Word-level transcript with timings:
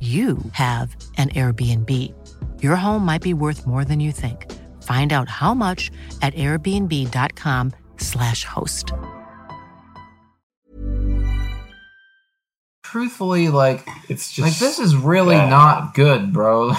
you 0.00 0.38
have 0.52 0.94
an 1.16 1.30
Airbnb. 1.30 2.14
Your 2.62 2.76
home 2.76 3.04
might 3.04 3.20
be 3.22 3.34
worth 3.34 3.66
more 3.66 3.84
than 3.84 3.98
you 3.98 4.12
think. 4.12 4.46
Find 4.84 5.12
out 5.12 5.28
how 5.28 5.54
much 5.54 5.90
at 6.22 6.32
airbnb.com/slash 6.34 8.44
host. 8.44 8.92
Truthfully, 12.84 13.48
like 13.48 13.84
It's 14.08 14.30
just 14.32 14.46
like 14.46 14.56
this 14.58 14.78
is 14.78 14.94
really 14.94 15.34
bad. 15.34 15.50
not 15.50 15.94
good, 15.94 16.32
bro. 16.32 16.72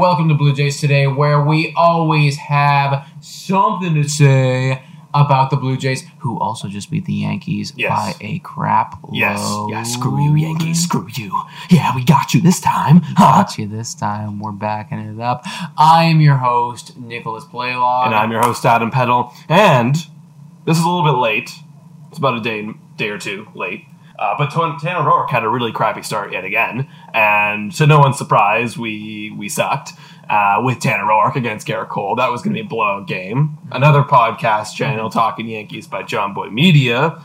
welcome 0.00 0.30
to 0.30 0.34
Blue 0.34 0.54
Jays 0.54 0.80
today, 0.80 1.06
where 1.06 1.42
we 1.44 1.74
always 1.76 2.38
have 2.38 3.06
something 3.20 3.94
to 3.94 4.08
say 4.08 4.82
about 5.12 5.50
the 5.50 5.56
Blue 5.58 5.76
Jays, 5.76 6.04
who 6.20 6.38
also 6.40 6.68
just 6.68 6.90
beat 6.90 7.04
the 7.04 7.12
Yankees 7.12 7.74
Yes. 7.76 7.90
by 7.90 8.14
a 8.26 8.38
crap 8.38 8.98
Yes, 9.12 9.38
load. 9.42 9.68
yeah, 9.72 9.82
screw 9.82 10.22
you, 10.24 10.34
Yankees, 10.36 10.82
screw 10.82 11.06
you. 11.14 11.38
Yeah, 11.68 11.94
we 11.94 12.02
got 12.02 12.32
you 12.32 12.40
this 12.40 12.60
time. 12.60 13.02
Huh? 13.02 13.42
Got 13.42 13.58
you 13.58 13.66
this 13.66 13.92
time. 13.94 14.40
We're 14.40 14.52
backing 14.52 15.00
it 15.00 15.20
up. 15.20 15.42
I 15.76 16.04
am 16.04 16.22
your 16.22 16.36
host, 16.38 16.96
Nicholas 16.98 17.44
Blaylock. 17.44 18.06
And 18.06 18.14
I'm 18.14 18.30
your 18.32 18.40
host, 18.42 18.64
Adam 18.64 18.90
Peddle. 18.90 19.34
And 19.50 19.96
this 20.64 20.78
is 20.78 20.82
a 20.84 20.88
little 20.88 21.04
bit 21.04 21.18
late. 21.20 21.50
It's 22.08 22.16
about 22.18 22.38
a 22.38 22.40
day, 22.40 22.70
day 22.96 23.10
or 23.10 23.18
two 23.18 23.48
late. 23.54 23.84
Uh, 24.20 24.34
but 24.36 24.50
Tanner 24.50 25.00
Roark 25.00 25.30
had 25.30 25.44
a 25.44 25.48
really 25.48 25.72
crappy 25.72 26.02
start 26.02 26.30
yet 26.30 26.44
again, 26.44 26.86
and 27.14 27.72
to 27.72 27.86
no 27.86 27.98
one's 27.98 28.18
surprise, 28.18 28.76
we 28.76 29.34
we 29.36 29.48
sucked 29.48 29.92
uh, 30.28 30.60
with 30.62 30.78
Tanner 30.78 31.04
Roark 31.04 31.36
against 31.36 31.66
Gerrit 31.66 31.88
Cole. 31.88 32.16
That 32.16 32.30
was 32.30 32.42
going 32.42 32.54
to 32.54 32.62
be 32.62 32.66
a 32.66 32.68
blowout 32.68 33.08
game. 33.08 33.56
Another 33.72 34.02
podcast 34.02 34.74
channel, 34.76 35.08
Talking 35.08 35.48
Yankees 35.48 35.86
by 35.86 36.02
John 36.02 36.34
Boy 36.34 36.50
Media, 36.50 37.22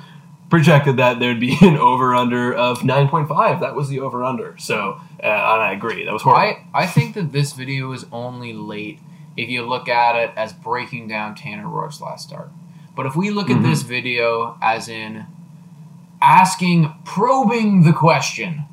projected 0.50 0.98
that 0.98 1.20
there'd 1.20 1.40
be 1.40 1.58
an 1.62 1.78
over 1.78 2.16
under 2.16 2.54
of 2.54 2.80
9.5. 2.80 3.60
That 3.60 3.76
was 3.76 3.90
the 3.90 4.00
over 4.00 4.24
under. 4.24 4.58
So, 4.58 5.00
uh, 5.22 5.26
and 5.26 5.62
I 5.62 5.74
agree. 5.74 6.06
That 6.06 6.14
was 6.14 6.22
horrible. 6.22 6.64
I, 6.74 6.84
I 6.84 6.88
think 6.88 7.14
that 7.16 7.32
this 7.32 7.54
video 7.54 7.92
is 7.92 8.06
only 8.12 8.54
late 8.54 9.00
if 9.36 9.50
you 9.50 9.64
look 9.64 9.90
at 9.90 10.16
it 10.16 10.32
as 10.38 10.54
breaking 10.54 11.10
down 11.10 11.36
Tanner 11.36 11.66
Roark's 11.66 12.00
last 12.00 12.30
start. 12.30 12.52
But 12.96 13.06
if 13.06 13.16
we 13.16 13.30
look 13.30 13.50
at 13.50 13.62
this 13.62 13.82
video 13.82 14.58
as 14.62 14.88
in 14.88 15.26
asking, 16.26 16.94
probing 17.06 17.84
the 17.84 17.94
question, 17.94 18.66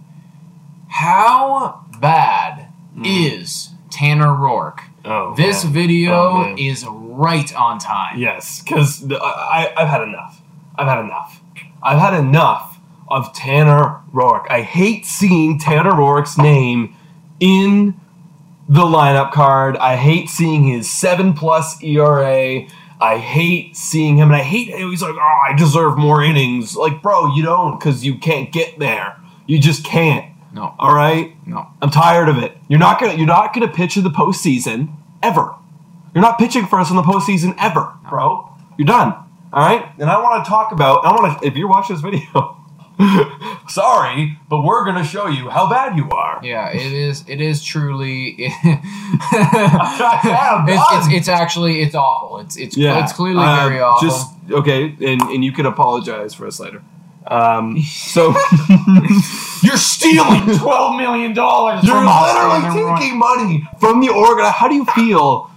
how 0.88 1.84
bad 2.00 2.68
hmm. 2.94 3.02
is 3.04 3.70
Tanner 3.90 4.28
Roark? 4.28 4.80
oh, 5.04 5.34
This 5.36 5.64
man. 5.64 5.72
video 5.72 6.12
Oh, 6.12 6.54
is 6.58 6.84
right 6.86 7.54
on 7.54 7.78
time. 7.78 8.18
Yes, 8.18 8.62
because 8.62 9.04
I, 9.10 9.72
I've 9.76 9.88
had 9.88 10.02
enough. 10.02 10.40
I've 10.76 10.88
had 10.88 11.00
enough. 11.00 11.40
I've 11.82 11.98
had 11.98 12.14
enough 12.14 12.78
of 13.08 13.32
Tanner 13.34 14.00
Roark. 14.12 14.46
I 14.50 14.62
hate 14.62 15.04
seeing 15.04 15.58
Tanner 15.58 15.92
Roark's 15.92 16.38
name 16.38 16.96
in 17.40 18.00
the 18.68 18.82
lineup 18.82 19.32
card. 19.32 19.76
I 19.76 19.96
hate 19.96 20.28
seeing 20.30 20.64
his 20.64 20.90
seven 20.90 21.34
plus 21.34 21.82
ERA. 21.82 22.66
I 23.02 23.18
hate 23.18 23.76
seeing 23.76 24.16
him, 24.16 24.28
and 24.28 24.36
I 24.36 24.44
hate 24.44 24.68
he's 24.74 25.02
like, 25.02 25.14
oh, 25.14 25.40
I 25.48 25.54
deserve 25.56 25.98
more 25.98 26.22
innings. 26.22 26.76
Like, 26.76 27.02
bro, 27.02 27.34
you 27.34 27.42
don't, 27.42 27.78
because 27.78 28.04
you 28.04 28.16
can't 28.18 28.52
get 28.52 28.78
there. 28.78 29.16
You 29.46 29.58
just 29.58 29.84
can't. 29.84 30.32
No, 30.54 30.74
All 30.78 30.94
right. 30.94 31.34
no. 31.46 31.66
I'm 31.80 31.90
tired 31.90 32.28
of 32.28 32.38
it. 32.38 32.56
You're 32.68 32.78
not 32.78 33.00
gonna 33.00 33.14
you're 33.14 33.26
not 33.26 33.54
gonna 33.54 33.68
pitch 33.68 33.96
in 33.96 34.04
the 34.04 34.10
postseason 34.10 34.94
ever. 35.22 35.54
You're 36.14 36.22
not 36.22 36.38
pitching 36.38 36.66
for 36.66 36.78
us 36.78 36.90
in 36.90 36.96
the 36.96 37.02
postseason 37.02 37.54
ever, 37.58 37.92
bro. 38.08 38.48
You're 38.78 38.86
done. 38.86 39.12
All 39.52 39.66
right. 39.66 39.84
And 39.98 40.08
I 40.10 40.20
want 40.22 40.44
to 40.44 40.48
talk 40.48 40.70
about. 40.72 41.04
I 41.04 41.10
want 41.12 41.40
to. 41.40 41.46
If 41.46 41.56
you're 41.56 41.68
watching 41.68 41.96
this 41.96 42.02
video, 42.02 42.56
sorry, 43.68 44.38
but 44.48 44.62
we're 44.62 44.84
gonna 44.84 45.04
show 45.04 45.26
you 45.28 45.48
how 45.50 45.68
bad 45.68 45.96
you 45.96 46.08
are. 46.10 46.40
Yeah, 46.42 46.70
it 46.70 46.92
is. 46.92 47.24
It 47.28 47.40
is 47.40 47.62
truly. 47.62 48.48
I'm 48.64 50.68
it's, 50.68 50.82
it's, 50.92 51.12
it's 51.14 51.28
actually 51.28 51.82
it's 51.82 51.94
awful. 51.94 52.40
It's 52.40 52.56
it's 52.56 52.76
Yeah. 52.76 53.02
it's 53.02 53.12
clearly 53.12 53.44
Uh, 53.44 53.68
very 53.68 53.80
awful. 53.80 54.08
Just 54.08 54.30
okay, 54.50 54.94
and 55.00 55.20
and 55.22 55.44
you 55.44 55.52
can 55.52 55.66
apologize 55.66 56.34
for 56.34 56.46
us 56.46 56.58
later. 56.60 56.82
Um. 57.26 57.80
So 57.82 58.34
You're 59.62 59.76
stealing 59.76 60.58
twelve 60.58 60.96
million 60.96 61.34
dollars 61.34 61.84
You're 61.84 62.04
literally 62.04 62.98
taking 62.98 63.18
money 63.18 63.68
from 63.78 64.00
the 64.00 64.08
organ. 64.08 64.46
How 64.46 64.68
do 64.68 64.74
you 64.74 64.84
feel? 64.86 65.48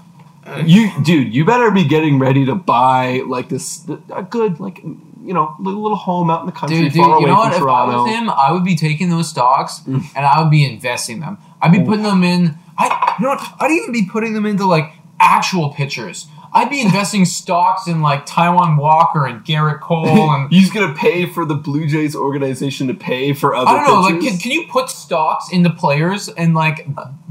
You, 0.63 0.91
dude, 1.01 1.33
you 1.33 1.43
better 1.43 1.71
be 1.71 1.85
getting 1.85 2.19
ready 2.19 2.45
to 2.45 2.53
buy 2.53 3.23
like 3.25 3.49
this 3.49 3.83
a 4.13 4.21
good, 4.21 4.59
like 4.59 4.79
you 5.25 5.33
know, 5.33 5.55
little, 5.59 5.81
little 5.81 5.97
home 5.97 6.29
out 6.29 6.41
in 6.41 6.45
the 6.45 6.51
country, 6.51 6.77
Dude, 6.77 6.93
dude, 6.93 7.01
far 7.01 7.19
you 7.19 7.25
away 7.25 7.25
know 7.25 7.41
from 7.43 7.49
what? 7.51 7.55
If 7.55 7.63
I 7.63 7.97
was 7.97 8.09
him, 8.09 8.29
I 8.29 8.51
would 8.51 8.63
be 8.63 8.75
taking 8.75 9.09
those 9.09 9.29
stocks 9.29 9.79
mm. 9.79 10.03
and 10.15 10.25
I 10.25 10.41
would 10.41 10.51
be 10.51 10.63
investing 10.63 11.19
them. 11.19 11.37
I'd 11.61 11.71
be 11.71 11.79
mm. 11.79 11.85
putting 11.85 12.03
them 12.03 12.23
in. 12.23 12.57
I, 12.77 13.15
you 13.19 13.23
know 13.25 13.31
what? 13.31 13.55
I'd 13.59 13.71
even 13.71 13.91
be 13.91 14.05
putting 14.05 14.33
them 14.33 14.45
into 14.45 14.65
like 14.65 14.91
actual 15.19 15.73
pitchers. 15.73 16.27
I'd 16.55 16.69
be 16.69 16.79
investing 16.79 17.25
stocks 17.25 17.85
in 17.87 18.01
like 18.01 18.25
Taijuan 18.25 18.77
Walker 18.79 19.25
and 19.25 19.43
Gerrit 19.43 19.81
Cole 19.81 20.07
and 20.07 20.49
He's 20.51 20.71
gonna 20.71 20.95
pay 20.95 21.25
for 21.25 21.45
the 21.45 21.53
Blue 21.55 21.85
Jays 21.85 22.15
organization 22.15 22.87
to 22.87 22.93
pay 22.93 23.33
for 23.33 23.53
other. 23.53 23.69
I 23.69 23.85
don't 23.85 23.87
know. 23.87 24.01
Like, 24.01 24.21
can, 24.21 24.37
can 24.39 24.51
you 24.51 24.65
put 24.67 24.89
stocks 24.89 25.51
into 25.51 25.69
players 25.69 26.29
and 26.29 26.55
like 26.55 26.87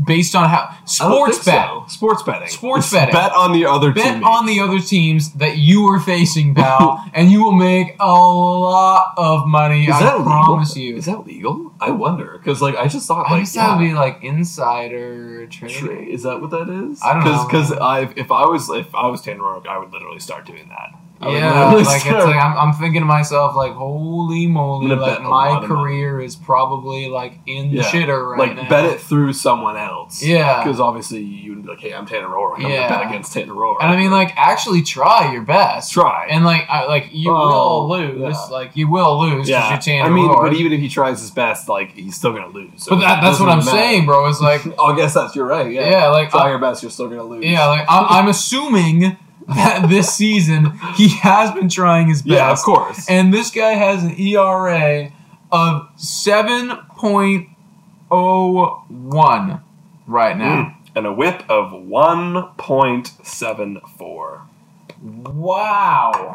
based 0.06 0.34
on 0.34 0.48
how 0.50 0.76
sports 0.84 1.44
bet? 1.44 1.68
so. 1.68 1.84
Sports 1.88 2.22
betting. 2.22 2.48
Sports 2.48 2.92
betting. 2.92 3.14
Bet 3.14 3.32
on 3.32 3.52
the 3.52 3.64
other 3.66 3.92
Bet 3.92 4.14
team. 4.16 4.24
on 4.24 4.44
the 4.46 4.60
other 4.60 4.78
teams 4.78 5.32
that 5.34 5.56
you 5.56 5.86
are 5.86 6.00
facing, 6.00 6.54
pal, 6.54 7.02
and 7.14 7.30
you 7.30 7.42
will 7.42 7.52
make 7.52 7.96
a 8.00 8.06
lot 8.12 9.14
of 9.16 9.46
money. 9.46 9.84
Is 9.84 9.94
I 9.94 10.00
that 10.00 10.18
legal? 10.18 10.32
promise 10.32 10.76
you. 10.76 10.96
Is 10.96 11.06
that 11.06 11.26
legal? 11.26 11.73
I 11.88 11.90
wonder 11.90 12.38
because 12.38 12.62
like 12.62 12.76
I 12.76 12.88
just 12.88 13.06
thought 13.06 13.26
I 13.28 13.32
like 13.32 13.42
guess 13.42 13.54
that 13.54 13.78
would 13.78 13.84
be 13.84 13.94
like 13.94 14.22
insider 14.22 15.46
trading. 15.46 16.08
Is 16.08 16.22
that 16.22 16.40
what 16.40 16.50
that 16.50 16.68
is? 16.68 17.00
I 17.02 17.14
don't 17.14 17.24
know. 17.24 17.44
Because 17.44 17.72
I 17.72 18.12
if 18.16 18.30
I 18.30 18.46
was 18.46 18.70
if 18.70 18.94
I 18.94 19.06
was 19.06 19.22
Tanner 19.22 19.42
Roark, 19.42 19.66
I 19.66 19.78
would 19.78 19.92
literally 19.92 20.20
start 20.20 20.46
doing 20.46 20.68
that. 20.68 20.94
I 21.24 21.28
would 21.28 21.34
yeah, 21.38 21.64
literally 21.64 21.84
like 21.84 22.06
it's 22.06 22.24
like 22.26 22.36
I'm, 22.36 22.56
I'm 22.58 22.72
thinking 22.74 23.00
to 23.00 23.06
myself 23.06 23.56
like, 23.56 23.72
holy 23.72 24.46
moly, 24.46 24.92
I'm 24.92 24.98
like 24.98 25.22
my 25.22 25.28
lot 25.50 25.62
money. 25.62 25.66
career 25.66 26.20
is 26.20 26.36
probably 26.36 27.08
like 27.08 27.34
in 27.46 27.70
the 27.74 27.82
shitter 27.82 28.30
right 28.30 28.38
like 28.38 28.56
now. 28.56 28.68
bet 28.68 28.84
it 28.86 29.00
through 29.00 29.32
someone 29.32 29.76
else. 29.76 30.22
Yeah. 30.22 30.62
because 30.62 30.80
obviously 30.80 31.20
you 31.22 31.54
would 31.54 31.62
be 31.62 31.68
like, 31.68 31.80
hey, 31.80 31.94
I'm 31.94 32.06
Tanner 32.06 32.28
Roark. 32.28 32.56
I'm 32.56 32.62
Yeah. 32.62 32.88
gonna 32.88 33.00
bet 33.02 33.06
against 33.10 33.32
Tanner 33.32 33.54
Roark. 33.54 33.76
And 33.80 33.90
I 33.90 33.96
mean, 33.96 34.10
like, 34.10 34.32
actually 34.36 34.82
try 34.82 35.32
your 35.32 35.42
best. 35.42 35.92
Try. 35.92 36.26
And 36.30 36.44
like, 36.44 36.64
I, 36.68 36.86
like 36.86 37.08
you 37.12 37.30
Oh, 37.30 37.86
will 37.86 37.98
lose. 37.98 38.20
yeah. 38.20 38.36
Like 38.50 38.76
you 38.76 38.90
will 38.90 39.18
lose 39.20 39.32
because 39.32 39.48
yeah, 39.48 39.70
you're 39.70 39.78
Tanner 39.80 40.10
I 40.10 40.14
mean, 40.14 40.28
Roark. 40.28 40.42
but 40.50 40.54
even 40.54 40.72
if 40.72 40.80
he 40.80 40.88
tries 40.88 41.20
his 41.20 41.30
best, 41.30 41.68
like 41.68 41.92
he's 41.92 42.16
still 42.16 42.32
gonna 42.32 42.48
lose. 42.48 42.84
So 42.84 42.96
But 42.96 43.00
that, 43.00 43.20
that's 43.22 43.40
what 43.40 43.48
I'm 43.48 43.58
matter. 43.58 43.70
saying, 43.70 44.06
bro. 44.06 44.26
It's 44.28 44.40
like, 44.40 44.62
I 44.78 44.94
guess 44.96 45.14
that's 45.14 45.34
you're 45.34 45.46
right. 45.46 45.70
Yeah, 45.72 45.88
yeah, 45.90 46.06
like, 46.08 46.30
try 46.30 46.42
I- 46.46 46.50
your 46.50 46.58
best. 46.58 46.82
You're 46.82 46.90
still 46.90 47.08
gonna 47.08 47.22
lose. 47.24 47.44
yeah, 47.44 47.66
like 47.66 47.84
I, 47.88 48.18
I'm 48.20 48.28
assuming 48.28 49.16
that 49.48 49.86
this 49.88 50.12
season 50.14 50.72
he 50.96 51.08
has 51.18 51.50
been 51.52 51.68
trying 51.68 52.08
his 52.08 52.22
best. 52.22 52.32
yeah, 52.32 52.50
of 52.50 52.58
course. 52.62 53.08
And 53.08 53.32
this 53.32 53.50
guy 53.50 53.72
has 53.74 54.02
an 54.04 54.14
ERA 54.18 55.10
of 55.52 55.88
7.01 58.10 59.62
right 60.06 60.36
now. 60.36 60.64
Mm. 60.64 60.74
and 60.96 61.06
a 61.06 61.12
whip 61.12 61.42
of 61.48 61.72
one 61.72 62.48
point 62.56 63.12
seven 63.22 63.80
four. 63.98 64.42
Wow. 65.02 66.34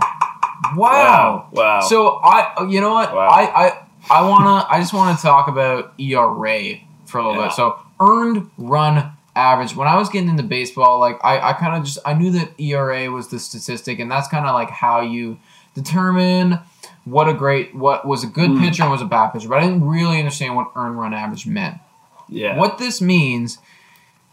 Wow. 0.75 1.47
Wow. 1.51 1.81
So 1.81 2.17
I 2.23 2.65
you 2.69 2.81
know 2.81 2.93
what? 2.93 3.13
Wow. 3.13 3.27
I 3.27 3.67
I 3.67 3.77
I 4.09 4.27
want 4.27 4.43
to 4.67 4.73
I 4.73 4.79
just 4.79 4.93
want 4.93 5.17
to 5.17 5.21
talk 5.21 5.47
about 5.47 5.93
ERA 5.99 6.75
for 7.05 7.19
a 7.19 7.25
little 7.27 7.41
Yeah. 7.41 7.47
bit. 7.47 7.55
So 7.55 7.79
earned 7.99 8.49
run 8.57 9.11
average. 9.39 9.75
When 9.75 9.87
I 9.87 9.95
was 9.97 10.09
getting 10.09 10.29
into 10.29 10.43
baseball, 10.43 10.99
like 10.99 11.17
I 11.23 11.39
I 11.49 11.53
kind 11.53 11.75
of 11.77 11.83
just 11.83 11.99
I 12.05 12.13
knew 12.13 12.31
that 12.31 12.49
ERA 12.59 13.09
was 13.11 13.27
the 13.29 13.39
statistic 13.39 13.99
and 13.99 14.09
that's 14.11 14.27
kind 14.27 14.45
of 14.45 14.53
like 14.53 14.69
how 14.69 15.01
you 15.01 15.37
determine 15.75 16.59
what 17.05 17.27
a 17.29 17.33
great 17.33 17.73
what 17.73 18.05
was 18.05 18.23
a 18.23 18.27
good 18.27 18.49
Hmm. 18.51 18.59
pitcher 18.59 18.83
and 18.83 18.91
was 18.91 19.01
a 19.01 19.05
bad 19.05 19.29
pitcher. 19.29 19.49
But 19.49 19.59
I 19.59 19.61
didn't 19.61 19.87
really 19.87 20.17
understand 20.19 20.55
what 20.55 20.71
earned 20.75 20.97
run 20.99 21.13
average 21.13 21.45
meant. 21.47 21.77
yeah. 22.27 22.55
What 22.57 22.77
this 22.77 23.01
means 23.01 23.57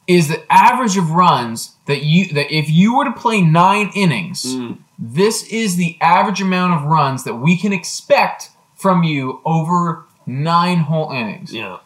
is 0.06 0.28
the 0.28 0.42
average 0.52 0.96
of 0.96 1.10
runs 1.10 1.72
that 1.86 2.02
you 2.02 2.26
that 2.34 2.54
if 2.54 2.68
you 2.70 2.96
were 2.96 3.04
to 3.04 3.12
play 3.12 3.40
9 3.40 3.90
innings, 3.94 4.44
Mm. 4.44 4.78
this 4.98 5.42
is 5.48 5.76
the 5.76 5.96
average 6.00 6.40
amount 6.42 6.74
of 6.74 6.82
runs 6.84 7.24
that 7.24 7.34
we 7.36 7.56
can 7.56 7.72
expect 7.72 8.50
from 8.76 9.02
you 9.02 9.40
over 9.44 10.04
9 10.26 10.78
whole 10.80 11.10
innings. 11.10 11.52
Yeah. 11.52 11.78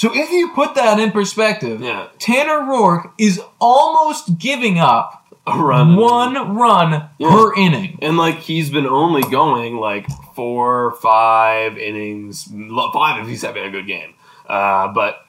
So 0.00 0.10
if 0.14 0.30
you 0.30 0.48
put 0.54 0.74
that 0.76 0.98
in 0.98 1.10
perspective, 1.10 1.82
Yeah. 1.82 2.06
Tanner 2.18 2.60
Roark 2.62 3.10
is 3.18 3.38
almost 3.60 4.38
giving 4.38 4.78
up 4.78 5.26
A 5.46 5.58
run. 5.58 5.94
one 5.96 6.56
run 6.56 7.10
Yeah. 7.18 7.28
per 7.28 7.52
inning. 7.54 7.98
And 8.00 8.16
like 8.16 8.38
he's 8.38 8.70
been 8.70 8.86
only 8.86 9.20
going 9.20 9.76
like 9.76 10.06
four, 10.34 10.92
five 11.02 11.76
innings, 11.76 12.50
five 12.94 13.20
if 13.20 13.28
he's 13.28 13.42
having 13.42 13.62
a 13.64 13.70
good 13.70 13.86
game. 13.86 14.14
Uh, 14.48 14.88
but 14.88 15.26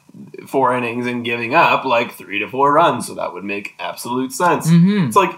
four 0.47 0.73
innings 0.73 1.05
and 1.05 1.25
giving 1.25 1.53
up 1.53 1.83
like 1.83 2.13
three 2.13 2.39
to 2.39 2.47
four 2.47 2.71
runs, 2.71 3.07
so 3.07 3.13
that 3.15 3.33
would 3.33 3.43
make 3.43 3.75
absolute 3.77 4.31
sense. 4.31 4.71
Mhm. 4.71 5.07
It's 5.07 5.17
like, 5.17 5.33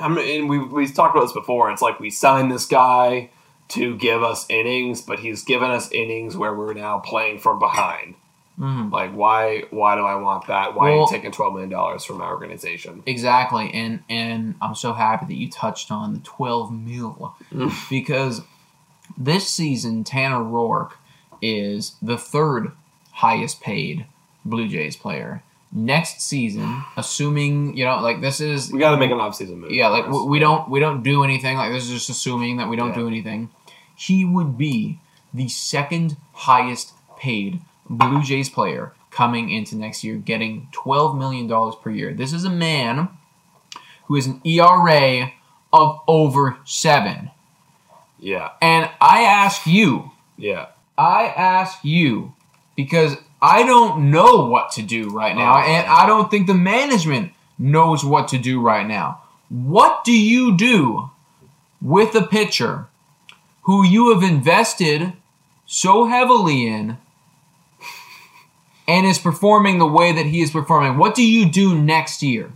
I 0.00 0.08
mean, 0.08 0.48
we 0.48 0.60
we 0.60 0.86
talked 0.86 1.14
about 1.14 1.24
this 1.26 1.32
before. 1.34 1.70
It's 1.70 1.82
like 1.82 2.00
we 2.00 2.08
signed 2.08 2.50
this 2.50 2.64
guy 2.64 3.28
to 3.68 3.94
give 3.96 4.22
us 4.22 4.46
innings, 4.48 5.02
but 5.02 5.18
he's 5.18 5.42
given 5.42 5.70
us 5.70 5.92
innings 5.92 6.38
where 6.38 6.54
we're 6.54 6.72
now 6.72 7.00
playing 7.00 7.38
from 7.38 7.58
behind. 7.58 8.14
Mhm. 8.58 8.90
Like, 8.92 9.12
why? 9.12 9.62
Why 9.70 9.94
do 9.94 10.02
I 10.02 10.16
want 10.16 10.46
that? 10.48 10.74
Why 10.74 10.88
are 10.88 10.92
Well- 10.96 11.00
you 11.02 11.08
taking 11.10 11.30
twelve 11.30 11.52
million 11.52 11.70
dollars 11.70 12.04
from 12.04 12.18
my 12.18 12.26
organization? 12.28 13.02
Exactly, 13.06 13.70
and 13.72 14.00
and 14.08 14.56
I'm 14.60 14.74
so 14.74 14.92
happy 14.94 15.26
that 15.26 15.34
you 15.36 15.48
touched 15.50 15.90
on 15.92 16.12
the 16.14 16.20
12 16.20 16.72
mil 16.72 17.34
because 17.90 18.42
this 19.16 19.48
season 19.48 20.04
Tanner 20.04 20.42
Roark 20.42 20.92
is 21.40 21.94
the 22.02 22.18
third 22.18 22.72
highest 23.12 23.60
paid 23.60 24.06
Blue 24.44 24.66
Jays 24.68 24.96
player. 24.96 25.42
Next 25.70 26.22
season, 26.22 26.82
assuming 26.96 27.76
you 27.76 27.84
know, 27.84 28.00
like 28.00 28.20
this 28.22 28.40
is 28.40 28.72
We 28.72 28.78
got 28.78 28.92
to 28.92 28.96
make 28.96 29.10
an 29.10 29.20
off-season 29.20 29.60
move. 29.60 29.70
yeah, 29.70 29.88
like 29.88 30.08
we 30.08 30.22
we 30.26 30.38
don't 30.38 30.68
we 30.70 30.80
don't 30.80 31.02
do 31.02 31.22
anything. 31.24 31.56
Like 31.58 31.70
this 31.72 31.84
is 31.84 31.90
just 31.90 32.08
assuming 32.10 32.56
that 32.56 32.68
we 32.68 32.76
don't 32.76 32.88
Yeah. 32.88 32.94
do 33.02 33.06
anything. 33.06 33.50
He 33.94 34.24
would 34.24 34.56
be 34.58 34.98
the 35.34 35.46
second 35.48 36.16
highest 36.32 36.94
paid 37.18 37.60
Blue 37.88 38.22
Jays 38.22 38.48
player 38.48 38.92
coming 39.10 39.50
into 39.50 39.76
next 39.76 40.04
year, 40.04 40.16
getting 40.16 40.68
twelve 40.72 41.16
million 41.16 41.46
dollars 41.46 41.74
per 41.82 41.90
year. 41.90 42.12
This 42.12 42.32
is 42.32 42.44
a 42.44 42.50
man 42.50 43.08
who 44.06 44.14
has 44.16 44.26
an 44.26 44.40
ERA 44.44 45.32
of 45.72 46.00
over 46.08 46.58
seven. 46.64 47.30
Yeah, 48.20 48.50
And 48.60 48.90
I 49.00 49.22
ask 49.22 49.64
you, 49.66 50.10
yeah. 50.36 50.66
I 50.96 51.26
ask 51.26 51.84
you 51.84 52.34
because 52.76 53.16
I 53.40 53.62
don't 53.62 54.10
know 54.10 54.46
what 54.46 54.72
to 54.72 54.82
do 54.82 55.10
right 55.10 55.36
now, 55.36 55.54
Oh. 55.58 55.60
and 55.60 55.86
I 55.86 56.04
don't 56.06 56.28
think 56.28 56.46
the 56.48 56.54
management 56.54 57.32
knows 57.58 58.04
what 58.04 58.26
to 58.28 58.38
do 58.38 58.60
right 58.60 58.86
now. 58.86 59.20
What 59.48 60.02
do 60.04 60.12
you 60.12 60.56
do 60.56 61.10
with 61.80 62.14
a 62.16 62.26
pitcher 62.26 62.86
who 63.62 63.84
you 63.84 64.12
have 64.12 64.28
invested 64.28 65.12
so 65.64 66.06
heavily 66.06 66.66
in 66.66 66.98
and 68.88 69.06
is 69.06 69.18
performing 69.18 69.78
the 69.78 69.86
way 69.86 70.10
that 70.12 70.26
he 70.26 70.40
is 70.40 70.50
performing? 70.50 70.96
What 70.96 71.14
do 71.14 71.22
you 71.22 71.48
do 71.48 71.78
next 71.78 72.22
year? 72.22 72.50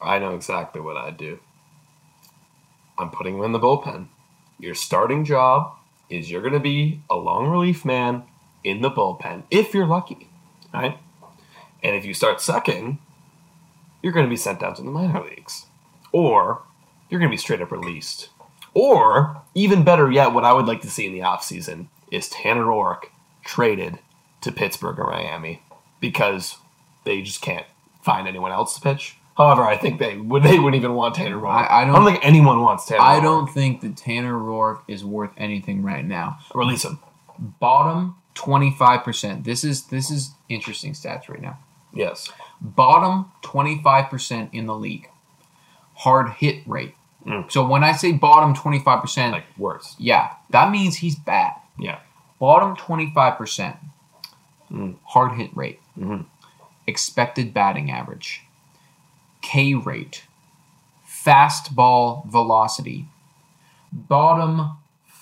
I 0.00 0.20
know 0.20 0.34
exactly 0.34 0.80
what 0.80 0.96
I'd 0.96 1.16
do. 1.16 1.40
I'm 2.96 3.10
putting 3.10 3.36
him 3.36 3.44
in 3.44 3.52
the 3.52 3.58
bullpen. 3.58 4.06
Your 4.58 4.74
starting 4.74 5.24
job 5.24 5.74
is 6.08 6.30
you're 6.30 6.40
going 6.40 6.54
to 6.54 6.60
be 6.60 7.02
a 7.10 7.16
long 7.16 7.48
relief 7.48 7.84
man 7.84 8.22
in 8.62 8.80
the 8.80 8.90
bullpen 8.90 9.42
if 9.50 9.74
you're 9.74 9.86
lucky, 9.86 10.28
right? 10.72 10.98
And 11.82 11.96
if 11.96 12.04
you 12.04 12.14
start 12.14 12.40
sucking, 12.40 12.98
you're 14.02 14.12
going 14.12 14.24
to 14.24 14.30
be 14.30 14.36
sent 14.36 14.60
down 14.60 14.74
to 14.76 14.82
the 14.82 14.90
minor 14.90 15.22
leagues, 15.22 15.66
or 16.12 16.62
you're 17.10 17.20
going 17.20 17.30
to 17.30 17.34
be 17.34 17.40
straight 17.40 17.60
up 17.60 17.72
released. 17.72 18.28
Or 18.72 19.42
even 19.54 19.84
better 19.84 20.10
yet, 20.10 20.32
what 20.32 20.44
I 20.44 20.52
would 20.52 20.66
like 20.66 20.82
to 20.82 20.90
see 20.90 21.06
in 21.06 21.12
the 21.12 21.20
offseason 21.20 21.88
is 22.10 22.28
Tanner 22.28 22.64
Roark 22.64 23.06
traded 23.44 23.98
to 24.46 24.52
Pittsburgh 24.52 24.98
or 24.98 25.10
Miami 25.10 25.62
because 26.00 26.56
they 27.04 27.20
just 27.22 27.40
can't 27.42 27.66
find 28.02 28.26
anyone 28.26 28.52
else 28.52 28.74
to 28.74 28.80
pitch. 28.80 29.16
However, 29.36 29.62
I 29.62 29.76
think 29.76 29.98
they 29.98 30.16
would 30.16 30.42
they 30.42 30.58
wouldn't 30.58 30.76
even 30.76 30.94
want 30.94 31.14
Tanner 31.16 31.36
Roark. 31.36 31.50
I- 31.68 31.82
I 31.82 31.84
don't- 31.84 32.04
think 32.06 32.20
anyone 32.24 32.62
wants 32.62 32.86
Tanner. 32.86 33.02
I 33.02 33.20
don't 33.20 33.48
think 33.48 33.82
that 33.82 33.96
Tanner 33.96 34.32
Roark 34.34 34.80
is 34.88 35.04
worth 35.04 35.30
anything 35.36 35.82
right 35.82 36.04
now. 36.04 36.38
release 36.54 36.84
him. 36.84 36.98
Bottom 37.38 38.16
25%. 38.34 39.44
This 39.44 39.62
is 39.64 39.86
this 39.86 40.10
is 40.10 40.30
interesting 40.48 40.92
stats 40.94 41.28
right 41.28 41.40
now. 41.42 41.58
Yes. 41.92 42.30
bottom 42.60 43.30
25% 43.42 44.48
in 44.54 44.66
the 44.66 44.74
league. 44.74 45.08
Hard 45.96 46.30
hit 46.32 46.62
rate. 46.66 46.94
Mm. 47.26 47.50
So 47.50 47.66
when 47.66 47.82
I 47.84 47.92
say 47.92 48.12
bottom 48.12 48.54
25%, 48.54 49.32
Like 49.32 49.44
worse. 49.58 49.94
yeah, 49.98 50.30
that 50.50 50.70
means 50.70 50.96
he's 50.96 51.16
bad. 51.16 51.52
Yeah. 51.78 51.98
Bottom 52.38 52.76
25%. 52.76 53.76
Mm. 54.70 54.96
Hard 55.04 55.32
hit 55.38 55.56
rate. 55.56 55.80
Mhm. 55.98 56.26
Expected 56.86 57.52
batting 57.54 57.90
average. 57.90 58.42
K 59.42 59.74
rate. 59.74 60.24
Fastball 61.06 62.26
velocity. 62.26 63.06
Bottom 63.92 64.76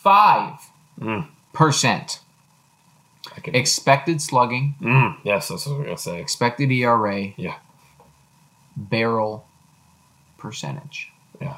5%. 0.05 0.59
Mm. 1.01 1.29
Can, 3.43 3.55
Expected 3.55 4.21
slugging. 4.21 4.75
mm, 4.81 5.17
yes, 5.25 5.49
that's 5.49 5.67
what 5.67 5.75
I 5.75 5.79
was 5.79 5.85
gonna 5.87 5.97
say. 5.99 6.21
Expected 6.21 6.71
ERA. 6.71 7.33
Yeah. 7.37 7.57
Barrel 8.77 9.47
percentage. 10.37 11.11
Yeah. 11.41 11.57